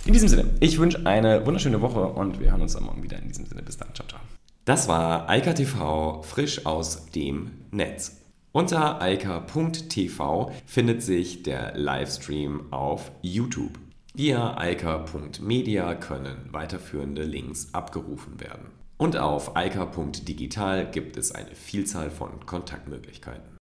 In 0.06 0.13
diesem 0.13 0.28
Sinne, 0.28 0.45
ich 0.60 0.80
wünsche 0.80 1.06
eine 1.06 1.45
wunderschöne 1.45 1.82
Woche 1.82 2.02
und 2.02 2.39
wir 2.39 2.50
hören 2.50 2.62
uns 2.62 2.73
dann 2.73 2.84
morgen 2.84 3.04
wieder. 3.04 3.19
In 3.19 3.28
diesem 3.28 3.45
Sinne, 3.45 3.62
bis 3.62 3.78
dann. 3.78 3.89
Ciao, 3.93 4.08
ciao. 4.08 4.21
Das 4.65 4.88
war 4.88 5.30
Eika 5.30 5.54
TV 5.54 6.23
frisch 6.23 6.65
aus 6.65 7.06
dem 7.12 7.52
Netz. 7.71 8.17
Unter 8.53 9.01
eika.tv 9.01 10.51
findet 10.65 11.03
sich 11.03 11.43
der 11.43 11.77
Livestream 11.77 12.71
auf 12.71 13.12
YouTube. 13.21 13.77
Via 14.13 14.57
eika.media 14.57 15.93
können 15.93 16.49
weiterführende 16.51 17.23
Links 17.23 17.73
abgerufen 17.73 18.39
werden. 18.39 18.71
Und 18.97 19.17
auf 19.17 19.55
eika.digital 19.55 20.89
gibt 20.89 21.17
es 21.17 21.31
eine 21.31 21.53
Vielzahl 21.53 22.10
von 22.10 22.45
Kontaktmöglichkeiten. 22.47 23.56